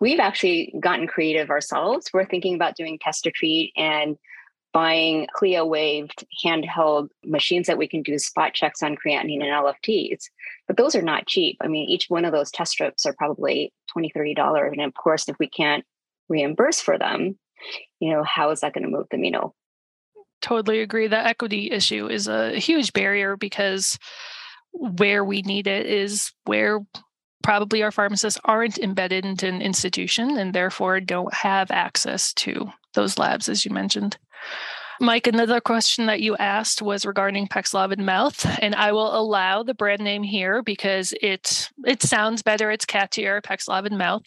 We've 0.00 0.20
actually 0.20 0.74
gotten 0.80 1.06
creative 1.06 1.50
ourselves. 1.50 2.10
We're 2.12 2.24
thinking 2.24 2.54
about 2.54 2.76
doing 2.76 2.98
test 3.00 3.24
to 3.24 3.30
treat 3.30 3.72
and 3.76 4.16
buying 4.72 5.26
CLIA 5.34 5.64
waived 5.64 6.24
handheld 6.44 7.08
machines 7.24 7.66
that 7.66 7.78
we 7.78 7.88
can 7.88 8.02
do 8.02 8.18
spot 8.18 8.54
checks 8.54 8.82
on 8.82 8.96
creatinine 8.96 9.42
and 9.42 9.44
LFTs. 9.44 10.24
But 10.66 10.76
those 10.76 10.94
are 10.94 11.02
not 11.02 11.26
cheap. 11.26 11.56
I 11.60 11.68
mean, 11.68 11.88
each 11.88 12.06
one 12.08 12.24
of 12.24 12.32
those 12.32 12.50
test 12.50 12.72
strips 12.72 13.06
are 13.06 13.14
probably 13.14 13.72
$20, 13.96 14.10
$30. 14.14 14.72
And 14.72 14.82
of 14.82 14.94
course, 14.94 15.28
if 15.28 15.36
we 15.38 15.48
can't 15.48 15.84
reimburse 16.28 16.80
for 16.80 16.98
them, 16.98 17.38
you 17.98 18.12
know, 18.12 18.22
how 18.22 18.50
is 18.50 18.60
that 18.60 18.74
going 18.74 18.84
to 18.84 18.90
move 18.90 19.06
the 19.10 19.16
needle? 19.16 19.56
Totally 20.40 20.80
agree. 20.80 21.08
The 21.08 21.18
equity 21.18 21.70
issue 21.70 22.06
is 22.06 22.28
a 22.28 22.56
huge 22.58 22.92
barrier 22.92 23.36
because 23.36 23.98
where 24.72 25.24
we 25.24 25.42
need 25.42 25.66
it 25.66 25.86
is 25.86 26.32
where 26.44 26.80
probably 27.42 27.82
our 27.82 27.92
pharmacists 27.92 28.40
aren't 28.44 28.78
embedded 28.78 29.24
into 29.24 29.46
an 29.46 29.62
institution 29.62 30.38
and 30.38 30.54
therefore 30.54 31.00
don't 31.00 31.32
have 31.32 31.70
access 31.70 32.32
to 32.34 32.70
those 32.94 33.18
labs, 33.18 33.48
as 33.48 33.64
you 33.64 33.70
mentioned. 33.70 34.18
Mike, 35.00 35.28
another 35.28 35.60
question 35.60 36.06
that 36.06 36.20
you 36.20 36.36
asked 36.36 36.82
was 36.82 37.06
regarding 37.06 37.46
Paxlovid 37.46 38.00
mouth, 38.00 38.44
and 38.60 38.74
I 38.74 38.90
will 38.90 39.16
allow 39.16 39.62
the 39.62 39.74
brand 39.74 40.00
name 40.00 40.24
here 40.24 40.60
because 40.62 41.14
it 41.22 41.70
it 41.84 42.02
sounds 42.02 42.42
better. 42.42 42.70
It's 42.70 42.84
catchier, 42.84 43.40
Paxlovid 43.40 43.92
mouth. 43.92 44.24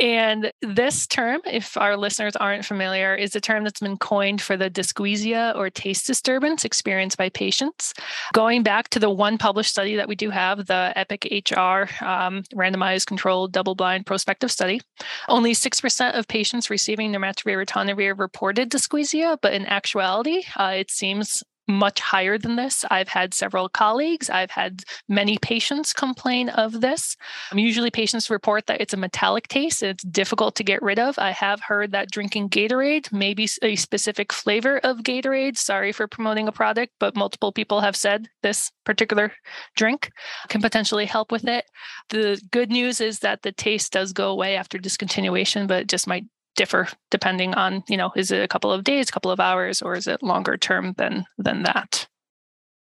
And 0.00 0.50
this 0.62 1.06
term, 1.06 1.42
if 1.44 1.76
our 1.76 1.94
listeners 1.94 2.34
aren't 2.34 2.64
familiar, 2.64 3.14
is 3.14 3.36
a 3.36 3.40
term 3.40 3.64
that's 3.64 3.80
been 3.80 3.98
coined 3.98 4.40
for 4.40 4.56
the 4.56 4.70
dysgeusia 4.70 5.54
or 5.54 5.68
taste 5.68 6.06
disturbance 6.06 6.64
experienced 6.64 7.18
by 7.18 7.28
patients. 7.28 7.92
Going 8.32 8.62
back 8.62 8.88
to 8.90 8.98
the 8.98 9.10
one 9.10 9.36
published 9.36 9.70
study 9.70 9.96
that 9.96 10.08
we 10.08 10.16
do 10.16 10.30
have, 10.30 10.66
the 10.66 10.94
EPIC 10.96 11.50
HR 11.50 12.04
um, 12.04 12.44
randomized 12.54 13.06
controlled 13.06 13.52
double 13.52 13.74
blind 13.74 14.06
prospective 14.06 14.50
study, 14.50 14.80
only 15.28 15.52
6% 15.52 16.18
of 16.18 16.26
patients 16.28 16.70
receiving 16.70 17.12
nirmatrelvir 17.12 17.66
ritonavir 17.66 18.18
reported 18.18 18.70
dysgeusia, 18.70 19.36
but 19.42 19.52
in 19.52 19.66
actuality, 19.66 20.44
uh, 20.56 20.72
it 20.74 20.90
seems 20.90 21.42
much 21.70 22.00
higher 22.00 22.36
than 22.36 22.56
this. 22.56 22.84
I've 22.90 23.08
had 23.08 23.32
several 23.34 23.68
colleagues, 23.68 24.28
I've 24.28 24.50
had 24.50 24.82
many 25.08 25.38
patients 25.38 25.92
complain 25.92 26.48
of 26.48 26.80
this. 26.80 27.16
Usually, 27.54 27.90
patients 27.90 28.30
report 28.30 28.66
that 28.66 28.80
it's 28.80 28.94
a 28.94 28.96
metallic 28.96 29.48
taste 29.48 29.82
and 29.82 29.92
it's 29.92 30.04
difficult 30.04 30.54
to 30.56 30.64
get 30.64 30.82
rid 30.82 30.98
of. 30.98 31.18
I 31.18 31.30
have 31.30 31.60
heard 31.60 31.92
that 31.92 32.10
drinking 32.10 32.50
Gatorade, 32.50 33.12
maybe 33.12 33.48
a 33.62 33.76
specific 33.76 34.32
flavor 34.32 34.78
of 34.78 34.98
Gatorade, 34.98 35.56
sorry 35.56 35.92
for 35.92 36.06
promoting 36.06 36.48
a 36.48 36.52
product, 36.52 36.92
but 36.98 37.16
multiple 37.16 37.52
people 37.52 37.80
have 37.80 37.96
said 37.96 38.28
this 38.42 38.70
particular 38.84 39.32
drink 39.76 40.10
can 40.48 40.60
potentially 40.60 41.06
help 41.06 41.30
with 41.30 41.46
it. 41.46 41.64
The 42.10 42.40
good 42.50 42.70
news 42.70 43.00
is 43.00 43.20
that 43.20 43.42
the 43.42 43.52
taste 43.52 43.92
does 43.92 44.12
go 44.12 44.30
away 44.30 44.56
after 44.56 44.78
discontinuation, 44.78 45.66
but 45.66 45.82
it 45.82 45.88
just 45.88 46.06
might 46.06 46.24
differ 46.56 46.88
depending 47.10 47.54
on 47.54 47.82
you 47.88 47.96
know 47.96 48.10
is 48.16 48.30
it 48.30 48.42
a 48.42 48.48
couple 48.48 48.72
of 48.72 48.84
days 48.84 49.08
a 49.08 49.12
couple 49.12 49.30
of 49.30 49.40
hours 49.40 49.80
or 49.80 49.94
is 49.94 50.06
it 50.06 50.22
longer 50.22 50.56
term 50.56 50.94
than 50.98 51.24
than 51.38 51.62
that 51.62 52.06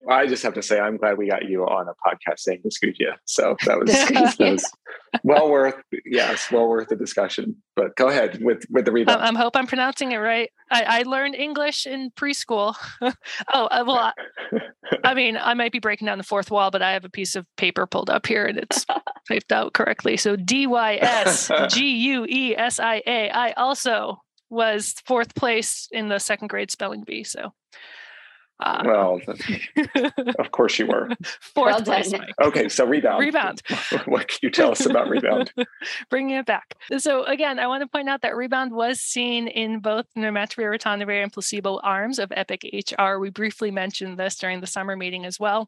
I 0.09 0.25
just 0.25 0.41
have 0.43 0.55
to 0.55 0.63
say, 0.63 0.79
I'm 0.79 0.97
glad 0.97 1.17
we 1.17 1.29
got 1.29 1.47
you 1.47 1.63
on 1.63 1.87
a 1.87 1.91
podcast 1.91 2.39
saying 2.39 2.63
Muscutia. 2.65 3.17
So 3.25 3.55
that 3.65 3.79
was, 3.79 3.91
that 4.09 4.35
was 4.39 4.71
well 5.23 5.49
worth, 5.49 5.75
yes, 6.05 6.51
well 6.51 6.67
worth 6.67 6.87
the 6.87 6.95
discussion. 6.95 7.55
But 7.75 7.95
go 7.95 8.07
ahead 8.07 8.39
with 8.41 8.63
with 8.69 8.85
the 8.85 8.91
rebound. 8.91 9.21
I, 9.21 9.29
I 9.29 9.37
hope 9.37 9.55
I'm 9.55 9.67
pronouncing 9.67 10.11
it 10.11 10.17
right. 10.17 10.49
I, 10.71 10.83
I 10.83 11.03
learned 11.03 11.35
English 11.35 11.85
in 11.85 12.09
preschool. 12.11 12.75
oh 13.01 13.11
uh, 13.53 13.83
well, 13.85 13.97
I, 13.97 14.13
I 15.03 15.13
mean, 15.13 15.37
I 15.37 15.53
might 15.53 15.71
be 15.71 15.79
breaking 15.79 16.07
down 16.07 16.17
the 16.17 16.23
fourth 16.23 16.49
wall, 16.49 16.71
but 16.71 16.81
I 16.81 16.93
have 16.93 17.05
a 17.05 17.09
piece 17.09 17.35
of 17.35 17.45
paper 17.55 17.85
pulled 17.85 18.09
up 18.09 18.25
here 18.25 18.45
and 18.45 18.57
it's 18.57 18.85
typed 19.31 19.51
out 19.51 19.73
correctly. 19.73 20.17
So 20.17 20.35
D 20.35 20.67
Y 20.67 20.95
S 21.01 21.49
G 21.69 21.89
U 22.13 22.25
E 22.27 22.55
S 22.55 22.79
I 22.79 23.01
A. 23.05 23.29
I 23.29 23.51
also 23.53 24.21
was 24.49 24.95
fourth 25.05 25.33
place 25.35 25.87
in 25.91 26.09
the 26.09 26.19
second 26.19 26.49
grade 26.49 26.71
spelling 26.71 27.03
bee. 27.05 27.23
So 27.23 27.53
Uh, 28.59 28.83
well, 28.85 29.19
of 30.37 30.51
course 30.51 30.77
you 30.77 30.85
were. 30.85 31.09
Fourth 31.41 31.73
well 31.73 31.81
place. 31.81 32.13
Okay, 32.43 32.69
so 32.69 32.85
rebound. 32.85 33.19
Rebound. 33.19 33.59
what 34.05 34.27
can 34.27 34.37
you 34.43 34.51
tell 34.51 34.71
us 34.71 34.85
about 34.85 35.09
rebound? 35.09 35.51
Bringing 36.11 36.35
it 36.35 36.45
back. 36.45 36.75
So 36.99 37.23
again, 37.23 37.57
I 37.57 37.65
want 37.65 37.81
to 37.81 37.87
point 37.87 38.07
out 38.07 38.21
that 38.21 38.35
rebound 38.35 38.71
was 38.71 38.99
seen 38.99 39.47
in 39.47 39.79
both 39.79 40.05
nirmatrelvir 40.15 40.77
ritonavir 40.77 41.23
and 41.23 41.33
placebo 41.33 41.79
arms 41.81 42.19
of 42.19 42.31
EPIC 42.31 42.91
HR. 42.91 43.17
We 43.17 43.31
briefly 43.31 43.71
mentioned 43.71 44.19
this 44.19 44.35
during 44.35 44.61
the 44.61 44.67
summer 44.67 44.95
meeting 44.95 45.25
as 45.25 45.39
well. 45.39 45.67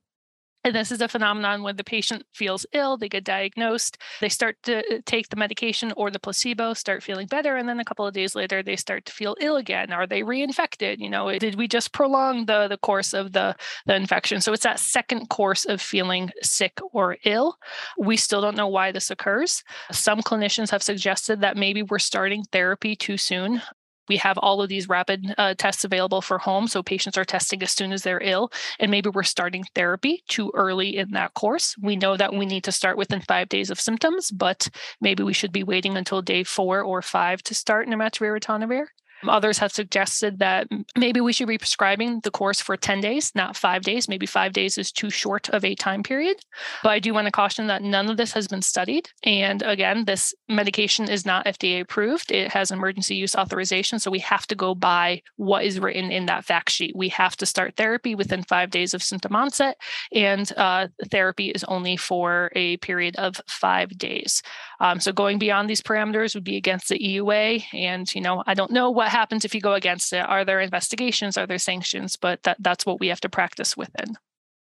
And 0.64 0.74
this 0.74 0.92
is 0.92 1.02
a 1.02 1.10
phenomenon 1.10 1.62
when 1.62 1.76
the 1.76 1.84
patient 1.84 2.24
feels 2.34 2.66
ill, 2.72 2.96
they 2.96 3.10
get 3.10 3.26
diagnosed, 3.26 3.98
they 4.22 4.30
start 4.30 4.56
to 4.64 4.78
uh, 4.78 5.00
take 5.06 5.28
the 5.28 5.36
medication 5.36 5.92
or 5.98 6.10
the 6.10 6.20
placebo, 6.20 6.74
start 6.74 7.04
feeling 7.04 7.28
better, 7.28 7.58
and 7.58 7.68
then 7.68 7.80
a 7.80 7.86
couple 7.86 8.08
of 8.08 8.14
days 8.14 8.34
later 8.34 8.64
they 8.64 8.78
start 8.78 9.06
to 9.06 9.12
feel 9.12 9.36
ill 9.42 9.58
again. 9.58 9.92
Are 9.92 10.08
they 10.08 10.22
reinfected? 10.22 11.00
You 11.00 11.10
know, 11.10 11.38
did 11.38 11.56
we 11.56 11.68
just 11.68 11.92
prolong 11.92 12.46
the 12.46 12.68
the 12.70 12.78
course 12.78 13.14
of 13.14 13.34
the 13.34 13.56
the 13.86 13.96
infection? 13.96 14.40
So 14.40 14.54
it's 14.54 14.64
that 14.64 14.80
second 14.80 15.28
course 15.30 15.66
of 15.66 15.82
feeling 15.82 16.32
sick 16.42 16.80
or 16.94 17.18
ill. 17.26 17.58
We 17.98 18.16
still 18.16 18.42
don't 18.42 18.56
know 18.56 18.68
why 18.70 18.92
this 18.94 19.12
occurs. 19.12 19.64
Some 19.92 20.22
clinicians 20.22 20.72
have 20.72 20.84
suggested 20.84 21.42
that 21.42 21.58
maybe 21.58 21.84
we're 21.84 22.00
starting 22.00 22.44
therapy 22.52 22.96
too 22.96 23.18
soon 23.18 23.62
we 24.08 24.18
have 24.18 24.38
all 24.38 24.62
of 24.62 24.70
these 24.70 24.90
rapid 24.90 25.34
uh, 25.38 25.54
tests 25.58 25.84
available 25.84 26.22
for 26.22 26.38
home. 26.38 26.68
So 26.68 26.84
patients 26.84 27.18
are 27.18 27.26
testing 27.26 27.62
as 27.64 27.72
soon 27.72 27.92
as 27.92 28.04
they're 28.04 28.22
ill. 28.24 28.52
And 28.80 28.92
maybe 28.92 29.10
we're 29.10 29.24
starting 29.24 29.64
therapy 29.76 30.24
too 30.28 30.52
early 30.54 30.98
in 30.98 31.12
that 31.12 31.34
course. 31.34 31.76
We 31.82 31.96
know 31.96 32.18
that 32.18 32.34
we 32.34 32.46
need 32.46 32.64
to 32.66 32.72
start 32.72 32.98
within 32.98 33.22
five 33.22 33.50
days 33.50 33.70
of 33.70 33.80
symptoms, 33.80 34.32
but 34.32 34.70
maybe 35.02 35.24
we 35.24 35.34
should 35.34 35.52
be 35.52 35.64
waiting 35.64 35.98
until 35.98 36.22
day 36.22 36.44
four 36.44 36.82
or 36.82 37.02
five 37.02 37.42
to 37.44 37.56
start 37.56 37.88
nirmatrelvir 37.88 38.40
ritonavir. 38.40 38.88
Others 39.28 39.58
have 39.60 39.72
suggested 39.72 40.40
that 40.40 40.68
maybe 40.98 41.22
we 41.22 41.34
should 41.34 41.48
be 41.48 41.58
prescribing 41.58 42.20
the 42.22 42.32
course 42.32 42.62
for 42.62 42.78
10 42.78 43.02
days, 43.02 43.32
not 43.36 43.56
five 43.56 43.84
days. 43.84 44.08
Maybe 44.08 44.26
five 44.26 44.54
days 44.54 44.78
is 44.78 44.92
too 44.92 45.10
short 45.10 45.50
of 45.50 45.64
a 45.64 45.76
time 45.76 46.04
period. 46.04 46.38
But 46.82 46.92
I 46.92 47.00
do 47.00 47.14
want 47.14 47.26
to 47.26 47.32
caution 47.32 47.68
that 47.68 47.82
none 47.82 48.10
of 48.10 48.18
this 48.18 48.34
has 48.34 48.48
been 48.48 48.62
studied. 48.62 49.10
And 49.24 49.62
again, 49.62 50.06
this 50.06 50.34
medication 50.50 51.10
is 51.10 51.26
not 51.26 51.46
FDA 51.46 51.82
approved, 51.82 52.32
it 52.32 52.52
has 52.52 52.72
emergency 52.72 53.16
use 53.16 53.36
authorization. 53.36 54.00
So 54.00 54.12
we 54.12 54.20
have 54.20 54.48
to 54.48 54.56
go 54.56 54.76
by 54.76 55.22
what 55.36 55.66
is 55.66 55.80
written 55.80 56.12
in 56.12 56.26
that 56.28 56.46
fact 56.46 56.70
sheet. 56.70 56.96
We 56.96 57.10
have 57.10 57.36
to 57.38 57.46
start 57.46 57.76
therapy 57.76 58.16
within 58.16 58.44
five 58.44 58.70
days 58.70 58.94
of 58.94 59.04
symptom 59.04 59.36
onset, 59.36 59.78
and 60.12 60.52
uh, 60.58 60.88
therapy 61.12 61.50
is 61.50 61.64
only 61.66 61.98
for 61.98 62.52
a 62.56 62.78
period 62.78 63.16
of 63.18 63.40
five 63.48 63.98
days. 63.98 64.42
Um, 64.84 65.00
so 65.00 65.14
going 65.14 65.40
beyond 65.40 65.70
these 65.70 65.82
parameters 65.82 66.36
would 66.36 66.44
be 66.44 66.58
against 66.58 66.90
the 66.90 67.00
EUA. 67.00 67.64
And, 67.74 68.14
you 68.14 68.20
know, 68.20 68.44
I 68.46 68.54
don't 68.54 68.70
know 68.70 68.92
what 68.92 69.08
happens 69.08 69.46
if 69.46 69.56
you 69.56 69.62
go 69.62 69.76
against 69.76 70.12
it. 70.12 70.18
Are 70.18 70.44
there 70.44 70.60
investigations? 70.60 71.38
Are 71.38 71.48
there 71.48 71.58
sanctions? 71.58 72.18
But 72.18 72.44
that, 72.44 72.58
that's 72.60 72.86
what 72.86 73.00
we 73.00 73.08
have 73.08 73.22
to 73.22 73.30
practice 73.30 73.78
within. 73.78 74.18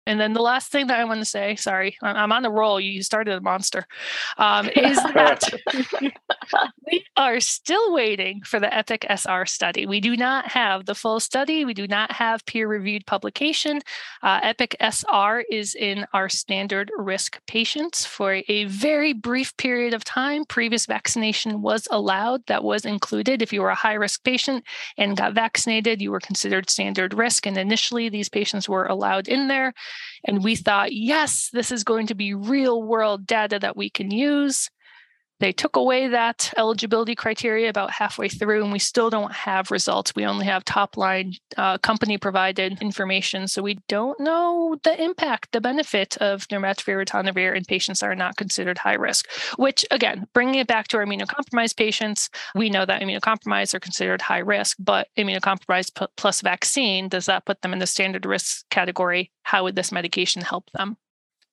And 0.08 0.18
then 0.18 0.32
the 0.32 0.40
last 0.40 0.72
thing 0.72 0.86
that 0.86 0.98
I 0.98 1.04
want 1.04 1.20
to 1.20 1.26
say, 1.26 1.54
sorry, 1.56 1.98
I'm 2.00 2.32
on 2.32 2.42
the 2.42 2.50
roll. 2.50 2.80
You 2.80 3.02
started 3.02 3.34
a 3.34 3.40
monster, 3.42 3.86
um, 4.38 4.68
is 4.74 4.96
that 4.96 5.44
we 6.90 7.04
are 7.18 7.40
still 7.40 7.92
waiting 7.92 8.40
for 8.40 8.58
the 8.58 8.74
EPIC 8.74 9.04
SR 9.10 9.44
study. 9.44 9.84
We 9.84 10.00
do 10.00 10.16
not 10.16 10.50
have 10.50 10.86
the 10.86 10.94
full 10.94 11.20
study. 11.20 11.66
We 11.66 11.74
do 11.74 11.86
not 11.86 12.10
have 12.12 12.46
peer 12.46 12.66
reviewed 12.66 13.04
publication. 13.04 13.82
Uh, 14.22 14.40
EPIC 14.42 14.76
SR 14.80 15.44
is 15.50 15.74
in 15.74 16.06
our 16.14 16.30
standard 16.30 16.90
risk 16.96 17.44
patients 17.46 18.06
for 18.06 18.40
a 18.48 18.64
very 18.64 19.12
brief 19.12 19.54
period 19.58 19.92
of 19.92 20.04
time. 20.04 20.46
Previous 20.46 20.86
vaccination 20.86 21.60
was 21.60 21.86
allowed, 21.90 22.46
that 22.46 22.64
was 22.64 22.86
included. 22.86 23.42
If 23.42 23.52
you 23.52 23.60
were 23.60 23.68
a 23.68 23.74
high 23.74 23.92
risk 23.92 24.24
patient 24.24 24.64
and 24.96 25.18
got 25.18 25.34
vaccinated, 25.34 26.00
you 26.00 26.10
were 26.10 26.20
considered 26.20 26.70
standard 26.70 27.12
risk. 27.12 27.46
And 27.46 27.58
initially, 27.58 28.08
these 28.08 28.30
patients 28.30 28.70
were 28.70 28.86
allowed 28.86 29.28
in 29.28 29.48
there. 29.48 29.74
And 30.24 30.42
we 30.42 30.56
thought, 30.56 30.92
yes, 30.92 31.50
this 31.52 31.70
is 31.70 31.84
going 31.84 32.06
to 32.08 32.14
be 32.14 32.34
real 32.34 32.82
world 32.82 33.26
data 33.26 33.58
that 33.58 33.76
we 33.76 33.90
can 33.90 34.10
use. 34.10 34.70
They 35.40 35.52
took 35.52 35.76
away 35.76 36.08
that 36.08 36.52
eligibility 36.56 37.14
criteria 37.14 37.68
about 37.68 37.92
halfway 37.92 38.28
through, 38.28 38.62
and 38.62 38.72
we 38.72 38.78
still 38.78 39.08
don't 39.08 39.32
have 39.32 39.70
results. 39.70 40.14
We 40.16 40.26
only 40.26 40.46
have 40.46 40.64
top 40.64 40.96
line 40.96 41.34
uh, 41.56 41.78
company 41.78 42.18
provided 42.18 42.82
information. 42.82 43.46
So 43.46 43.62
we 43.62 43.78
don't 43.88 44.18
know 44.18 44.76
the 44.82 45.00
impact, 45.00 45.52
the 45.52 45.60
benefit 45.60 46.16
of 46.18 46.48
nirmatrelvir 46.48 47.04
ritonavir 47.04 47.56
in 47.56 47.64
patients 47.64 48.00
that 48.00 48.06
are 48.06 48.16
not 48.16 48.36
considered 48.36 48.78
high 48.78 48.94
risk, 48.94 49.28
which 49.56 49.84
again, 49.90 50.26
bringing 50.32 50.56
it 50.56 50.66
back 50.66 50.88
to 50.88 50.96
our 50.96 51.06
immunocompromised 51.06 51.76
patients, 51.76 52.30
we 52.54 52.70
know 52.70 52.84
that 52.84 53.00
immunocompromised 53.00 53.74
are 53.74 53.80
considered 53.80 54.22
high 54.22 54.38
risk, 54.38 54.76
but 54.80 55.08
immunocompromised 55.16 55.94
p- 55.94 56.06
plus 56.16 56.40
vaccine, 56.40 57.08
does 57.08 57.26
that 57.26 57.44
put 57.44 57.62
them 57.62 57.72
in 57.72 57.78
the 57.78 57.86
standard 57.86 58.26
risk 58.26 58.68
category? 58.70 59.30
How 59.42 59.62
would 59.64 59.76
this 59.76 59.92
medication 59.92 60.42
help 60.42 60.70
them? 60.72 60.96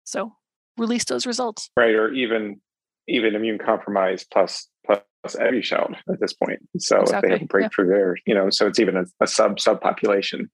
So 0.03 0.33
release 0.77 1.05
those 1.05 1.25
results. 1.25 1.69
Right. 1.77 1.95
Or 1.95 2.11
even 2.11 2.61
even 3.07 3.35
immune 3.35 3.57
compromised 3.57 4.27
plus 4.31 4.67
plus 4.85 5.01
Evusheld 5.35 5.95
at 6.09 6.19
this 6.19 6.33
point. 6.33 6.59
So 6.77 7.01
exactly. 7.01 7.15
if 7.15 7.21
they 7.21 7.31
have 7.31 7.41
a 7.41 7.45
breakthrough 7.45 7.89
yeah. 7.89 7.95
there, 7.95 8.17
you 8.25 8.35
know, 8.35 8.49
so 8.49 8.67
it's 8.67 8.79
even 8.79 8.95
a, 8.95 9.05
a 9.21 9.27
sub 9.27 9.57
subpopulation. 9.57 10.49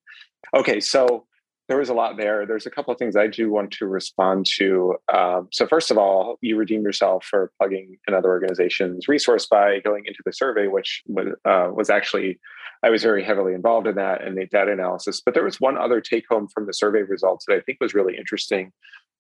Okay, 0.56 0.80
so 0.80 1.26
there 1.68 1.78
was 1.78 1.90
a 1.90 1.94
lot 1.94 2.18
there. 2.18 2.46
There's 2.46 2.66
a 2.66 2.70
couple 2.70 2.92
of 2.92 3.00
things 3.00 3.16
I 3.16 3.28
do 3.28 3.50
want 3.50 3.72
to 3.72 3.88
respond 3.88 4.46
to. 4.58 4.96
Um, 5.14 5.48
so 5.52 5.68
first 5.68 5.92
of 5.92 5.98
all, 5.98 6.38
you 6.42 6.58
redeem 6.58 6.84
yourself 6.84 7.26
for 7.26 7.52
plugging 7.58 7.98
another 8.08 8.30
organization's 8.30 9.08
resource 9.08 9.46
by 9.46 9.80
going 9.80 10.06
into 10.06 10.20
the 10.26 10.34
survey, 10.34 10.68
which 10.68 11.02
was, 11.08 11.28
uh, 11.46 11.70
was 11.72 11.90
actually 11.90 12.40
I 12.84 12.90
was 12.90 13.04
very 13.04 13.24
heavily 13.24 13.54
involved 13.54 13.88
in 13.88 13.96
that 13.96 14.24
and 14.24 14.36
the 14.36 14.48
data 14.48 14.72
analysis. 14.72 15.22
But 15.24 15.34
there 15.34 15.44
was 15.44 15.62
one 15.62 15.78
other 15.78 16.02
take 16.02 16.26
home 16.28 16.48
from 16.48 16.66
the 16.66 16.74
survey 16.74 17.04
results 17.04 17.46
that 17.48 17.56
I 17.56 17.62
think 17.62 17.78
was 17.80 17.94
really 17.94 18.18
interesting. 18.18 18.72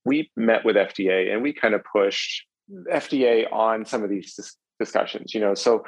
We 0.03 0.31
met 0.35 0.65
with 0.65 0.75
FDA 0.75 1.31
and 1.31 1.43
we 1.43 1.53
kind 1.53 1.75
of 1.75 1.83
pushed 1.83 2.45
FDA 2.91 3.51
on 3.51 3.85
some 3.85 4.03
of 4.03 4.09
these 4.09 4.35
dis- 4.35 4.55
discussions? 4.79 5.33
You 5.33 5.41
know, 5.41 5.53
so 5.53 5.83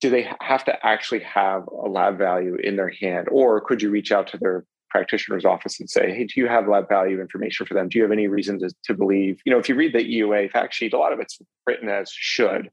do 0.00 0.10
they 0.10 0.28
have 0.40 0.64
to 0.64 0.86
actually 0.86 1.20
have 1.20 1.64
a 1.68 1.88
lab 1.88 2.18
value 2.18 2.56
in 2.56 2.76
their 2.76 2.90
hand, 2.90 3.28
or 3.30 3.60
could 3.60 3.80
you 3.80 3.90
reach 3.90 4.10
out 4.10 4.26
to 4.28 4.38
their 4.38 4.64
practitioner's 4.90 5.44
office 5.44 5.80
and 5.80 5.88
say, 5.88 6.12
"Hey, 6.12 6.24
do 6.24 6.40
you 6.40 6.48
have 6.48 6.68
lab 6.68 6.88
value 6.88 7.20
information 7.20 7.66
for 7.66 7.74
them? 7.74 7.88
Do 7.88 7.98
you 7.98 8.02
have 8.02 8.12
any 8.12 8.26
reason 8.26 8.58
to, 8.60 8.70
to 8.84 8.94
believe?" 8.94 9.40
You 9.44 9.52
know, 9.52 9.58
if 9.58 9.68
you 9.68 9.74
read 9.74 9.94
the 9.94 10.04
EUA 10.04 10.50
fact 10.50 10.74
sheet, 10.74 10.92
a 10.92 10.98
lot 10.98 11.12
of 11.12 11.20
it's 11.20 11.38
written 11.66 11.88
as 11.88 12.10
should. 12.10 12.70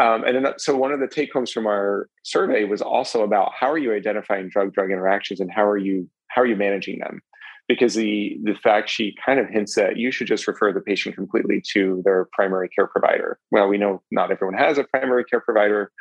Um, 0.00 0.24
and 0.24 0.44
then, 0.44 0.52
so 0.58 0.76
one 0.76 0.92
of 0.92 1.00
the 1.00 1.08
take 1.08 1.32
homes 1.32 1.50
from 1.50 1.66
our 1.66 2.08
survey 2.22 2.64
was 2.64 2.80
also 2.80 3.22
about 3.22 3.52
how 3.58 3.70
are 3.70 3.78
you 3.78 3.92
identifying 3.92 4.48
drug 4.48 4.72
drug 4.72 4.90
interactions 4.90 5.40
and 5.40 5.50
how 5.50 5.66
are 5.66 5.78
you 5.78 6.08
how 6.28 6.42
are 6.42 6.46
you 6.46 6.56
managing 6.56 7.00
them? 7.00 7.20
Because 7.70 7.94
the 7.94 8.36
the 8.42 8.56
fact 8.56 8.90
sheet 8.90 9.16
kind 9.24 9.38
of 9.38 9.48
hints 9.48 9.76
that 9.76 9.96
you 9.96 10.10
should 10.10 10.26
just 10.26 10.48
refer 10.48 10.72
the 10.72 10.80
patient 10.80 11.14
completely 11.14 11.62
to 11.72 12.02
their 12.04 12.26
primary 12.32 12.68
care 12.68 12.88
provider. 12.88 13.38
Well, 13.52 13.68
we 13.68 13.78
know 13.78 14.02
not 14.10 14.32
everyone 14.32 14.58
has 14.58 14.76
a 14.76 14.82
primary 14.82 15.24
care 15.24 15.40
provider, 15.40 15.92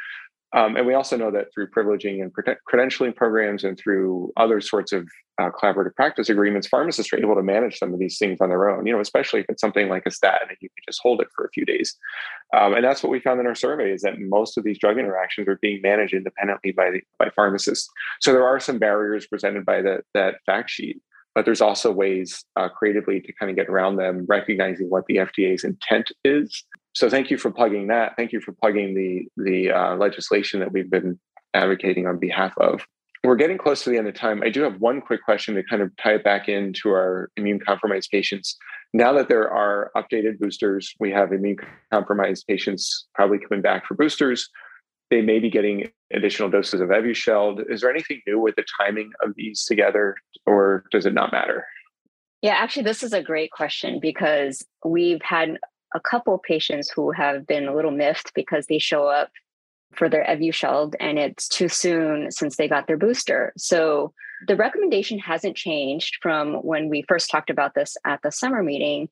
um, 0.52 0.76
and 0.76 0.88
we 0.88 0.96
also 0.96 1.16
know 1.16 1.30
that 1.30 1.54
through 1.54 1.70
privileging 1.70 2.24
and 2.24 2.34
credentialing 2.68 3.16
programs 3.16 3.64
and 3.64 3.78
through 3.78 4.34
other 4.36 4.62
sorts 4.62 4.92
of 4.92 5.08
uh, 5.40 5.52
collaborative 5.52 5.94
practice 5.94 6.28
agreements, 6.28 6.68
pharmacists 6.68 7.14
are 7.14 7.20
able 7.20 7.36
to 7.36 7.44
manage 7.44 7.78
some 7.78 7.94
of 7.94 8.00
these 8.00 8.18
things 8.18 8.40
on 8.42 8.50
their 8.50 8.68
own. 8.68 8.88
You 8.88 8.94
know, 8.94 9.00
especially 9.00 9.42
if 9.42 9.46
it's 9.48 9.62
something 9.62 9.90
like 9.90 10.08
a 10.08 10.12
statin 10.12 10.48
and 10.50 10.58
you 10.62 10.70
can 10.70 10.84
just 10.88 11.02
hold 11.04 11.22
it 11.22 11.28
for 11.36 11.46
a 11.46 11.52
few 11.52 11.66
days. 11.66 11.96
Um, 12.58 12.74
and 12.74 12.84
that's 12.84 13.04
what 13.04 13.12
we 13.12 13.20
found 13.20 13.40
in 13.40 13.46
our 13.46 13.54
survey 13.54 13.92
is 13.92 14.02
that 14.02 14.20
most 14.20 14.58
of 14.58 14.64
these 14.64 14.80
drug 14.80 14.98
interactions 14.98 15.48
are 15.48 15.60
being 15.62 15.84
managed 15.84 16.16
independently 16.16 16.72
by 16.72 16.90
the, 16.90 17.02
by 17.20 17.30
pharmacists. 17.30 17.88
So 18.22 18.34
there 18.34 18.48
are 18.48 18.60
some 18.60 18.80
barriers 18.80 19.28
presented 19.28 19.68
by 19.68 19.84
the, 19.84 20.00
that 20.16 20.38
fact 20.48 20.72
sheet 20.72 21.00
but 21.36 21.46
there's 21.46 21.62
also 21.62 21.92
ways 21.92 22.44
uh, 22.56 22.70
creatively 22.70 23.22
to 23.22 23.34
kind 23.34 23.50
of 23.50 23.56
get 23.56 23.70
around 23.70 23.98
them, 23.98 24.26
recognizing 24.28 24.90
what 24.90 25.06
the 25.08 25.18
FDA's 25.18 25.64
intent 25.64 26.12
is. 26.24 26.64
So 26.94 27.10
thank 27.10 27.30
you 27.30 27.38
for 27.38 27.52
plugging 27.52 27.88
that. 27.88 28.16
Thank 28.18 28.32
you 28.32 28.42
for 28.42 28.52
plugging 28.52 28.96
the 28.96 29.28
the 29.38 29.72
uh, 29.72 29.96
legislation 29.96 30.60
that 30.60 30.72
we've 30.72 30.90
been 30.90 31.20
advocating 31.54 32.08
on 32.08 32.20
behalf 32.20 32.58
of. 32.58 32.86
We're 33.24 33.36
getting 33.36 33.58
close 33.58 33.84
to 33.84 33.90
the 33.90 33.98
end 33.98 34.08
of 34.08 34.16
time. 34.16 34.42
I 34.44 34.50
do 34.50 34.62
have 34.62 34.80
one 34.80 35.02
quick 35.02 35.24
question 35.24 35.56
to 35.56 35.64
kind 35.64 35.82
of 35.82 35.92
tie 35.98 36.16
it 36.16 36.24
back 36.24 36.48
into 36.48 36.90
our 36.90 37.30
immune 37.36 37.60
compromised 37.60 38.10
patients. 38.12 38.58
Now 38.94 39.12
that 39.14 39.28
there 39.28 39.50
are 39.50 39.92
updated 39.96 40.40
boosters, 40.40 40.94
we 41.00 41.12
have 41.12 41.34
immune 41.34 41.58
compromised 41.92 42.48
patients 42.48 43.08
probably 43.14 43.38
coming 43.40 43.62
back 43.62 43.86
for 43.86 43.94
boosters 43.94 44.50
they 45.10 45.22
may 45.22 45.40
be 45.40 45.50
getting 45.50 45.90
additional 46.14 46.50
doses 46.50 46.82
of 46.82 46.90
Evusheld. 46.90 47.64
Is 47.70 47.82
there 47.82 47.90
anything 47.90 48.22
new 48.28 48.40
with 48.40 48.56
the 48.56 48.66
timing 48.80 49.12
of 49.24 49.34
these 49.36 49.66
together, 49.66 50.16
or 50.46 50.86
does 50.92 51.06
it 51.06 51.14
not 51.14 51.32
matter? 51.32 51.66
Yeah, 52.42 52.54
actually, 52.54 52.84
this 52.84 53.04
is 53.04 53.14
a 53.14 53.22
great 53.22 53.52
question 53.52 54.00
because 54.00 54.66
we've 54.86 55.22
had 55.22 55.58
a 55.94 56.00
couple 56.00 56.38
patients 56.38 56.90
who 56.90 57.12
have 57.12 57.46
been 57.48 57.68
a 57.68 57.76
little 57.76 57.92
miffed 57.92 58.34
because 58.34 58.68
they 58.68 58.80
show 58.80 59.08
up 59.08 59.30
for 59.94 60.08
their 60.08 60.24
Evusheld 60.24 60.94
and 61.00 61.18
it's 61.18 61.48
too 61.48 61.68
soon 61.68 62.32
since 62.32 62.56
they 62.56 62.68
got 62.68 62.88
their 62.88 62.98
booster. 62.98 63.54
So 63.58 64.14
the 64.48 64.56
recommendation 64.56 65.20
hasn't 65.20 65.58
changed 65.58 66.18
from 66.22 66.56
when 66.56 66.90
we 66.90 67.04
first 67.08 67.30
talked 67.30 67.50
about 67.50 67.74
this 67.74 67.98
at 68.06 68.22
the 68.22 68.32
summer 68.32 68.64
meeting. 68.64 69.10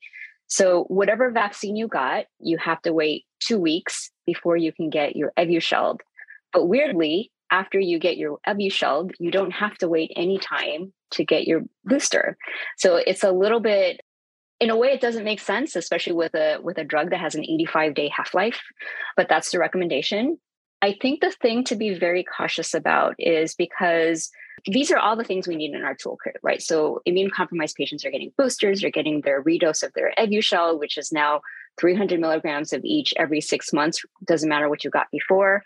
So 0.47 0.83
whatever 0.83 1.31
vaccine 1.31 1.75
you 1.75 1.87
got, 1.87 2.25
you 2.39 2.57
have 2.59 2.81
to 2.83 2.93
wait 2.93 3.25
two 3.39 3.59
weeks 3.59 4.11
before 4.25 4.57
you 4.57 4.71
can 4.71 4.89
get 4.89 5.15
your 5.15 5.31
Evusheld. 5.37 5.99
But 6.53 6.65
weirdly, 6.65 7.31
after 7.51 7.79
you 7.79 7.99
get 7.99 8.17
your 8.17 8.39
Evusheld, 8.47 9.11
you 9.19 9.31
don't 9.31 9.51
have 9.51 9.77
to 9.77 9.87
wait 9.87 10.11
any 10.15 10.37
time 10.37 10.93
to 11.11 11.23
get 11.23 11.47
your 11.47 11.61
booster. 11.85 12.37
So 12.77 12.97
it's 12.97 13.23
a 13.23 13.31
little 13.31 13.59
bit 13.59 14.01
in 14.59 14.69
a 14.69 14.75
way 14.75 14.89
it 14.89 15.01
doesn't 15.01 15.23
make 15.23 15.39
sense 15.39 15.75
especially 15.75 16.13
with 16.13 16.33
a 16.33 16.57
with 16.61 16.77
a 16.77 16.83
drug 16.83 17.11
that 17.11 17.19
has 17.19 17.35
an 17.35 17.43
85 17.43 17.93
day 17.93 18.09
half-life 18.09 18.59
but 19.15 19.27
that's 19.29 19.51
the 19.51 19.59
recommendation 19.59 20.37
i 20.81 20.95
think 20.99 21.21
the 21.21 21.31
thing 21.31 21.63
to 21.65 21.75
be 21.75 21.97
very 21.97 22.23
cautious 22.23 22.73
about 22.73 23.15
is 23.19 23.53
because 23.53 24.31
these 24.65 24.91
are 24.91 24.97
all 24.97 25.15
the 25.15 25.23
things 25.23 25.47
we 25.47 25.55
need 25.55 25.75
in 25.75 25.83
our 25.83 25.95
toolkit 25.95 26.35
right 26.41 26.61
so 26.61 27.01
immune 27.05 27.29
compromised 27.29 27.75
patients 27.75 28.03
are 28.03 28.11
getting 28.11 28.33
boosters 28.37 28.81
they're 28.81 28.89
getting 28.89 29.21
their 29.21 29.43
redose 29.43 29.83
of 29.83 29.93
their 29.93 30.11
evusheld 30.17 30.79
which 30.79 30.97
is 30.97 31.11
now 31.11 31.41
300 31.79 32.19
milligrams 32.19 32.73
of 32.73 32.81
each 32.83 33.13
every 33.17 33.41
six 33.41 33.71
months 33.73 34.03
doesn't 34.25 34.49
matter 34.49 34.69
what 34.69 34.83
you 34.83 34.89
got 34.89 35.07
before. 35.11 35.63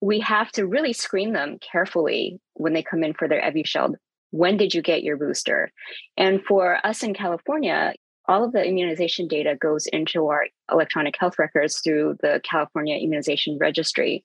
We 0.00 0.20
have 0.20 0.52
to 0.52 0.66
really 0.66 0.92
screen 0.92 1.32
them 1.32 1.58
carefully 1.60 2.40
when 2.54 2.72
they 2.72 2.82
come 2.82 3.02
in 3.02 3.14
for 3.14 3.28
their 3.28 3.42
evusheld 3.42 3.94
when 4.34 4.56
did 4.56 4.74
you 4.74 4.82
get 4.82 5.04
your 5.04 5.16
booster? 5.16 5.70
And 6.16 6.44
for 6.44 6.84
us 6.84 7.04
in 7.04 7.14
california 7.14 7.94
all 8.26 8.44
of 8.44 8.52
the 8.52 8.64
immunization 8.64 9.28
data 9.28 9.56
goes 9.60 9.86
into 9.86 10.28
our 10.28 10.46
electronic 10.72 11.14
health 11.18 11.38
records 11.38 11.80
through 11.80 12.16
the 12.22 12.40
California 12.42 12.96
Immunization 12.96 13.58
Registry. 13.58 14.24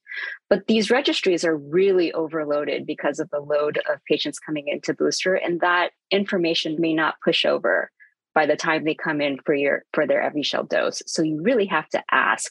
But 0.49 0.67
these 0.67 0.89
registries 0.89 1.43
are 1.43 1.58
really 1.58 2.13
overloaded 2.13 2.86
because 2.86 3.19
of 3.19 3.30
the 3.30 3.41
load 3.41 3.78
of 3.91 4.04
patients 4.06 4.39
coming 4.39 4.67
into 4.67 4.93
booster, 4.93 5.36
and 5.36 5.60
that 5.60 5.91
information 6.12 6.78
may 6.80 6.93
not 6.93 7.15
push 7.23 7.45
over 7.45 7.91
by 8.39 8.45
the 8.45 8.56
time 8.56 8.86
they 8.86 8.95
come 8.95 9.19
in 9.19 9.38
for 9.45 9.54
your 9.54 9.84
for 9.91 10.08
their 10.08 10.21
Evusheld 10.21 10.69
dose. 10.69 11.02
So 11.06 11.21
you 11.21 11.41
really 11.41 11.65
have 11.65 11.89
to 11.89 12.02
ask 12.10 12.49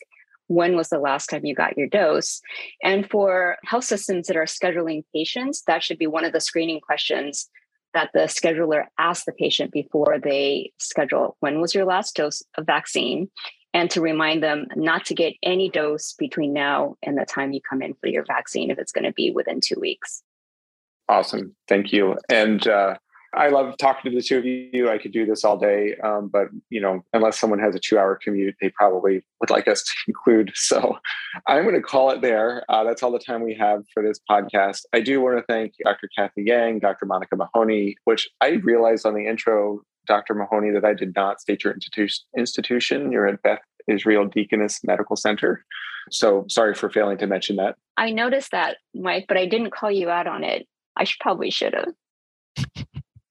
when 0.49 0.77
was 0.77 0.91
the 0.91 0.99
last 0.99 1.29
time 1.29 1.47
you 1.47 1.55
got 1.55 1.79
your 1.79 1.87
dose? 1.87 2.43
And 2.83 3.09
for 3.09 3.57
health 3.65 3.85
systems 3.85 4.27
that 4.27 4.37
are 4.37 4.45
scheduling 4.45 5.05
patients, 5.15 5.63
that 5.67 5.83
should 5.83 5.97
be 5.97 6.07
one 6.07 6.27
of 6.27 6.35
the 6.35 6.43
screening 6.43 6.83
questions 6.83 7.49
that 7.95 8.11
the 8.13 8.25
scheduler 8.29 8.85
asks 8.99 9.25
the 9.25 9.33
patient 9.33 9.73
before 9.73 10.19
they 10.23 10.73
schedule 10.79 11.39
when 11.41 11.59
was 11.59 11.75
your 11.75 11.87
last 11.87 12.15
dose 12.15 12.43
of 12.59 12.67
vaccine 12.67 13.31
and 13.73 13.91
to 13.91 14.03
remind 14.03 14.43
them 14.43 14.67
not 14.77 15.07
to 15.07 15.15
get 15.15 15.33
any 15.43 15.71
dose 15.71 16.13
between 16.19 16.53
now 16.53 16.97
and 17.03 17.17
the 17.17 17.25
time 17.25 17.53
you 17.53 17.63
come 17.63 17.81
in 17.81 17.95
for 17.95 18.09
your 18.09 18.27
vaccine 18.27 18.71
if 18.71 18.79
it's 18.79 18.93
going 18.93 19.05
to 19.07 19.13
be 19.15 19.31
within 19.31 19.63
two 19.63 19.81
weeks. 19.81 20.23
Awesome. 21.09 21.57
Thank 21.67 21.95
you. 21.95 22.19
And 22.29 22.69
uh, 22.69 22.97
I 23.35 23.49
love 23.49 23.77
talking 23.79 24.11
to 24.11 24.17
the 24.17 24.23
two 24.23 24.39
of 24.39 24.45
you. 24.45 24.89
I 24.91 24.99
could 24.99 25.13
do 25.13 25.27
this 25.27 25.45
all 25.45 25.59
day, 25.59 25.97
um, 26.03 26.29
but 26.29 26.49
you 26.71 26.81
know, 26.81 27.05
unless 27.13 27.39
someone 27.39 27.59
has 27.59 27.75
a 27.75 27.79
two-hour 27.79 28.19
commute, 28.23 28.55
they 28.61 28.71
probably 28.71 29.23
would 29.41 29.51
like 29.51 29.69
us 29.69 29.83
to 29.83 29.93
conclude. 30.07 30.53
So 30.55 30.97
I'm 31.47 31.63
going 31.63 31.75
to 31.75 31.83
call 31.83 32.11
it 32.11 32.23
there. 32.23 32.65
Uh, 32.69 32.85
that's 32.85 33.03
all 33.03 33.13
the 33.13 33.19
time 33.19 33.43
we 33.43 33.55
have 33.55 33.85
for 33.93 34.03
this 34.03 34.19
podcast. 34.31 34.83
I 34.95 35.01
do 35.01 35.21
want 35.21 35.39
to 35.39 35.45
thank 35.53 35.75
Dr. 35.85 36.09
Kathy 36.17 36.45
Yang, 36.45 36.81
Dr. 36.81 37.07
Monica 37.07 37.37
Mahoney, 37.37 37.97
which 38.05 38.29
I 38.41 38.61
realized 38.65 39.05
on 39.05 39.15
the 39.15 39.27
intro, 39.27 39.83
Dr. 40.07 40.35
Mahoney, 40.35 40.71
that 40.71 40.85
I 40.85 40.95
did 40.95 41.15
not 41.15 41.41
state 41.41 41.65
your 41.65 41.75
institution. 42.37 43.13
You're 43.13 43.27
at 43.27 43.43
Beth 43.43 43.61
Israel 43.89 44.27
Deaconess 44.27 44.81
Medical 44.85 45.17
Center. 45.17 45.65
So 46.11 46.45
sorry 46.49 46.75
for 46.75 46.89
failing 46.91 47.19
to 47.19 47.27
mention 47.27 47.57
that. 47.57 47.77
I 47.97 48.11
noticed 48.11 48.53
that, 48.53 48.77
Mike, 48.95 49.27
but 49.29 49.37
I 49.37 49.47
didn't 49.47 49.71
call 49.71 49.91
you 49.91 50.09
out 50.09 50.27
on 50.27 50.45
it. 50.45 50.67
I 50.97 51.05
should, 51.05 51.21
probably 51.21 51.51
should 51.51 51.75
have. 51.75 51.93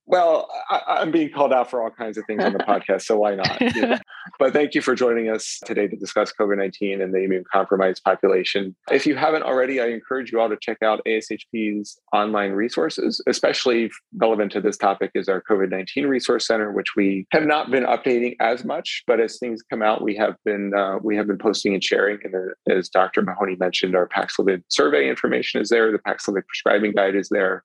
Well, 0.10 0.50
I, 0.70 1.02
am 1.02 1.12
being 1.12 1.30
called 1.30 1.52
out 1.52 1.70
for 1.70 1.84
all 1.84 1.89
kinds 1.89 2.17
of 2.17 2.26
things 2.26 2.41
on 2.41 2.54
the 2.54 2.60
podcast, 2.67 3.02
so 3.02 3.17
why 3.17 3.36
not? 3.36 3.76
Yeah. 3.76 4.00
But 4.39 4.54
thank 4.54 4.74
you 4.74 4.82
for 4.82 4.96
joining 4.96 5.30
us 5.30 5.60
today 5.65 5.88
to 5.88 5.96
discuss 5.98 6.32
COVID 6.32 6.58
19 6.58 7.02
and 7.02 7.13
the 7.13 7.20
immune 7.20 7.43
compromised 7.52 8.04
population. 8.04 8.76
If 8.89 9.06
you 9.06 9.15
haven't 9.15 9.43
already, 9.43 9.82
I 9.82 9.88
encourage 9.88 10.32
you 10.32 10.39
all 10.39 10.48
to 10.50 10.58
check 10.62 10.82
out 10.82 11.02
ASHP's 11.06 12.00
online 12.13 12.52
resources, 12.52 13.22
especially 13.28 13.91
relevant 14.15 14.54
to 14.54 14.62
this 14.62 14.78
topic 14.78 15.12
is 15.13 15.28
our 15.28 15.43
COVID 15.50 15.72
19 15.72 16.08
Resource 16.08 16.48
Center, 16.48 16.72
which 16.72 16.96
we 16.96 17.28
have 17.32 17.46
not 17.46 17.70
been 17.70 17.84
updating 17.84 18.36
as 18.39 18.63
much, 18.63 19.04
but 19.08 19.20
as 19.20 19.38
things 19.38 19.62
come 19.70 19.82
out, 19.82 20.02
we 20.02 20.15
have 20.15 20.36
been 20.46 20.74
uh, 20.74 21.00
we 21.04 21.17
have 21.17 21.28
been 21.28 21.38
posting 21.38 21.74
and 21.74 21.84
sharing. 21.84 22.20
And 22.24 22.34
as 22.70 22.88
Dr. 22.88 23.22
Mahoney 23.22 23.58
mentioned, 23.58 23.96
our 23.96 24.08
Paxlovid 24.08 24.63
survey 24.70 25.10
information 25.10 25.60
is 25.62 25.67
there, 25.70 25.91
the 25.91 26.00
Paxlovid 26.00 26.46
prescribing 26.48 26.93
guide 26.93 27.15
is 27.15 27.28
there. 27.30 27.63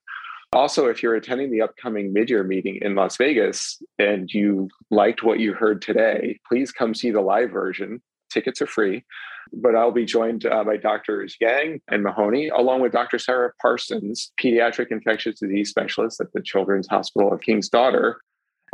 Also, 0.53 0.85
if 0.85 1.01
you're 1.01 1.15
attending 1.15 1.49
the 1.49 1.61
upcoming 1.61 2.13
mid-year 2.13 2.43
meeting 2.43 2.77
in 2.81 2.93
Las 2.93 3.17
Vegas 3.17 3.81
and 3.97 4.29
you 4.31 4.69
liked 4.91 5.23
what 5.23 5.39
you 5.39 5.53
heard 5.53 5.81
today, 5.81 6.39
please 6.47 6.71
come 6.71 6.93
see 6.93 7.09
the 7.09 7.21
live 7.21 7.49
version. 7.49 7.99
Tickets 8.31 8.61
are 8.61 8.67
free. 8.67 9.03
But 9.51 9.75
I'll 9.75 9.91
be 9.91 10.05
joined 10.05 10.45
uh, 10.45 10.63
by 10.63 10.77
Doctors 10.77 11.35
Yang 11.41 11.81
and 11.89 12.03
Mahoney, 12.03 12.49
along 12.49 12.81
with 12.81 12.91
Dr. 12.91 13.17
Sarah 13.17 13.51
Parsons, 13.61 14.31
pediatric 14.39 14.91
infectious 14.91 15.39
disease 15.39 15.69
specialist 15.71 16.21
at 16.21 16.31
the 16.33 16.41
Children's 16.41 16.87
Hospital 16.87 17.33
of 17.33 17.41
King's 17.41 17.67
Daughter, 17.67 18.21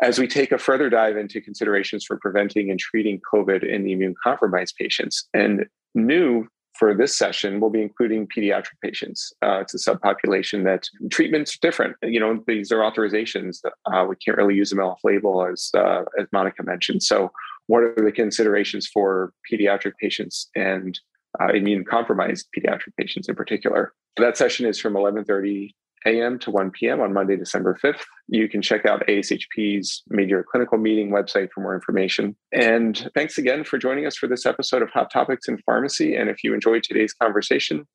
as 0.02 0.20
we 0.20 0.28
take 0.28 0.52
a 0.52 0.58
further 0.58 0.89
dive 0.89 1.15
into 1.15 1.42
considerations 1.42 2.04
for 2.06 2.18
preventing 2.18 2.70
and 2.70 2.80
treating 2.80 3.22
COVID 3.34 3.68
in 3.68 3.86
the 3.86 3.94
immune 3.94 4.15
compromised 4.22 4.76
patients. 4.78 5.28
And 5.34 5.65
new 5.96 6.48
for 6.80 6.96
this 6.96 7.15
session, 7.18 7.60
we'll 7.60 7.70
be 7.70 7.82
including 7.82 8.26
pediatric 8.26 8.80
patients. 8.82 9.34
Uh, 9.44 9.60
it's 9.60 9.74
a 9.76 9.92
subpopulation 9.92 10.63
that 10.63 10.88
treatment's 11.12 11.56
are 11.56 11.60
different. 11.62 11.98
You 12.02 12.22
know, 12.22 12.42
these 12.48 12.72
are 12.72 12.78
authorizations. 12.78 13.58
Uh, 13.86 14.06
we 14.08 14.15
can't 14.15 14.38
really 14.38 14.56
use 14.56 14.70
them 14.70 14.80
off 14.80 15.02
label, 15.04 15.46
as 15.46 15.70
uh, 15.76 16.04
as 16.18 16.28
Monica 16.32 16.63
mentioned. 16.63 17.04
So, 17.04 17.32
what 17.68 17.84
are 17.84 17.94
the 17.98 18.13
considerations 18.13 18.88
for 18.88 19.34
pediatric 19.52 19.92
patients 20.02 20.50
and 20.56 20.98
uh, 21.42 21.50
immune 21.54 21.84
compromised 21.84 22.48
pediatric 22.58 22.96
patients 22.98 23.28
in 23.28 23.36
particular? 23.36 23.94
That 24.15 24.38
session 24.38 24.65
is 24.65 24.80
from 24.80 24.94
11:30 24.94 25.76
a.m. 26.06 26.40
to 26.40 26.52
1 26.52 26.72
p.m. 26.72 27.02
on 27.02 27.14
Monday, 27.14 27.36
December 27.36 27.78
5th. 27.84 28.02
You 28.28 28.48
can 28.48 28.62
check 28.62 28.86
out 28.86 29.06
ASHP's 29.08 30.04
Midyear 30.12 30.44
Clinical 30.46 30.78
Meeting 30.78 31.10
website 31.10 31.50
for 31.54 31.62
more 31.62 31.76
information. 31.76 32.36
And 32.52 33.10
thanks 33.16 33.38
again 33.38 33.64
for 33.64 33.78
joining 33.78 34.06
us 34.06 34.16
for 34.16 34.28
this 34.28 34.46
episode 34.46 34.82
of 34.82 34.90
Hot 34.92 35.12
Topics 35.12 35.48
in 35.48 35.58
Pharmacy. 35.60 36.16
And 36.16 36.30
if 36.30 36.44
you 36.44 36.54
enjoyed 36.54 36.84
today's 36.84 37.14
conversation, 37.14 37.86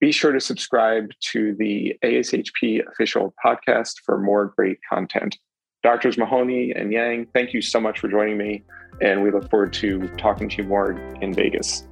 be 0.00 0.10
sure 0.12 0.32
to 0.32 0.40
subscribe 0.40 1.10
to 1.32 1.54
the 1.58 1.96
ASHP 2.04 2.86
official 2.90 3.34
podcast 3.44 3.94
for 4.04 4.18
more 4.18 4.46
great 4.56 4.78
content. 4.88 5.38
Doctors 5.82 6.18
Mahoney 6.18 6.72
and 6.74 6.92
Yang, 6.92 7.28
thank 7.34 7.52
you 7.52 7.60
so 7.60 7.80
much 7.80 8.00
for 8.00 8.08
joining 8.08 8.36
me. 8.36 8.64
And 9.00 9.22
we 9.22 9.30
look 9.30 9.48
forward 9.50 9.72
to 9.74 10.08
talking 10.16 10.48
to 10.48 10.62
you 10.62 10.68
more 10.68 10.92
in 11.20 11.34
Vegas. 11.34 11.86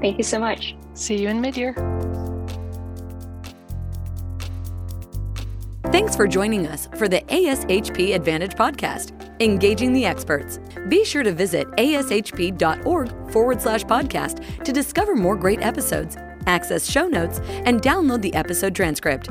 Thank 0.00 0.18
you 0.18 0.24
so 0.24 0.38
much. 0.38 0.76
See 0.94 1.20
you 1.20 1.28
in 1.28 1.40
mid 1.40 1.56
year. 1.56 1.74
Thanks 5.94 6.16
for 6.16 6.26
joining 6.26 6.66
us 6.66 6.88
for 6.96 7.06
the 7.06 7.20
ASHP 7.20 8.16
Advantage 8.16 8.54
podcast, 8.54 9.12
Engaging 9.40 9.92
the 9.92 10.04
Experts. 10.04 10.58
Be 10.88 11.04
sure 11.04 11.22
to 11.22 11.30
visit 11.30 11.68
ashp.org 11.76 13.30
forward 13.30 13.62
slash 13.62 13.84
podcast 13.84 14.64
to 14.64 14.72
discover 14.72 15.14
more 15.14 15.36
great 15.36 15.62
episodes, 15.62 16.16
access 16.48 16.90
show 16.90 17.06
notes, 17.06 17.38
and 17.64 17.80
download 17.80 18.22
the 18.22 18.34
episode 18.34 18.74
transcript. 18.74 19.28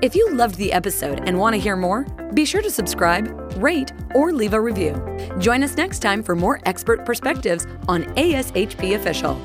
If 0.00 0.14
you 0.14 0.32
loved 0.32 0.54
the 0.54 0.72
episode 0.72 1.28
and 1.28 1.38
want 1.38 1.52
to 1.52 1.60
hear 1.60 1.76
more, 1.76 2.04
be 2.32 2.46
sure 2.46 2.62
to 2.62 2.70
subscribe, 2.70 3.28
rate, 3.62 3.92
or 4.14 4.32
leave 4.32 4.54
a 4.54 4.60
review. 4.62 4.94
Join 5.38 5.62
us 5.62 5.76
next 5.76 5.98
time 5.98 6.22
for 6.22 6.34
more 6.34 6.62
expert 6.64 7.04
perspectives 7.04 7.66
on 7.88 8.04
ASHP 8.14 8.94
Official. 8.96 9.38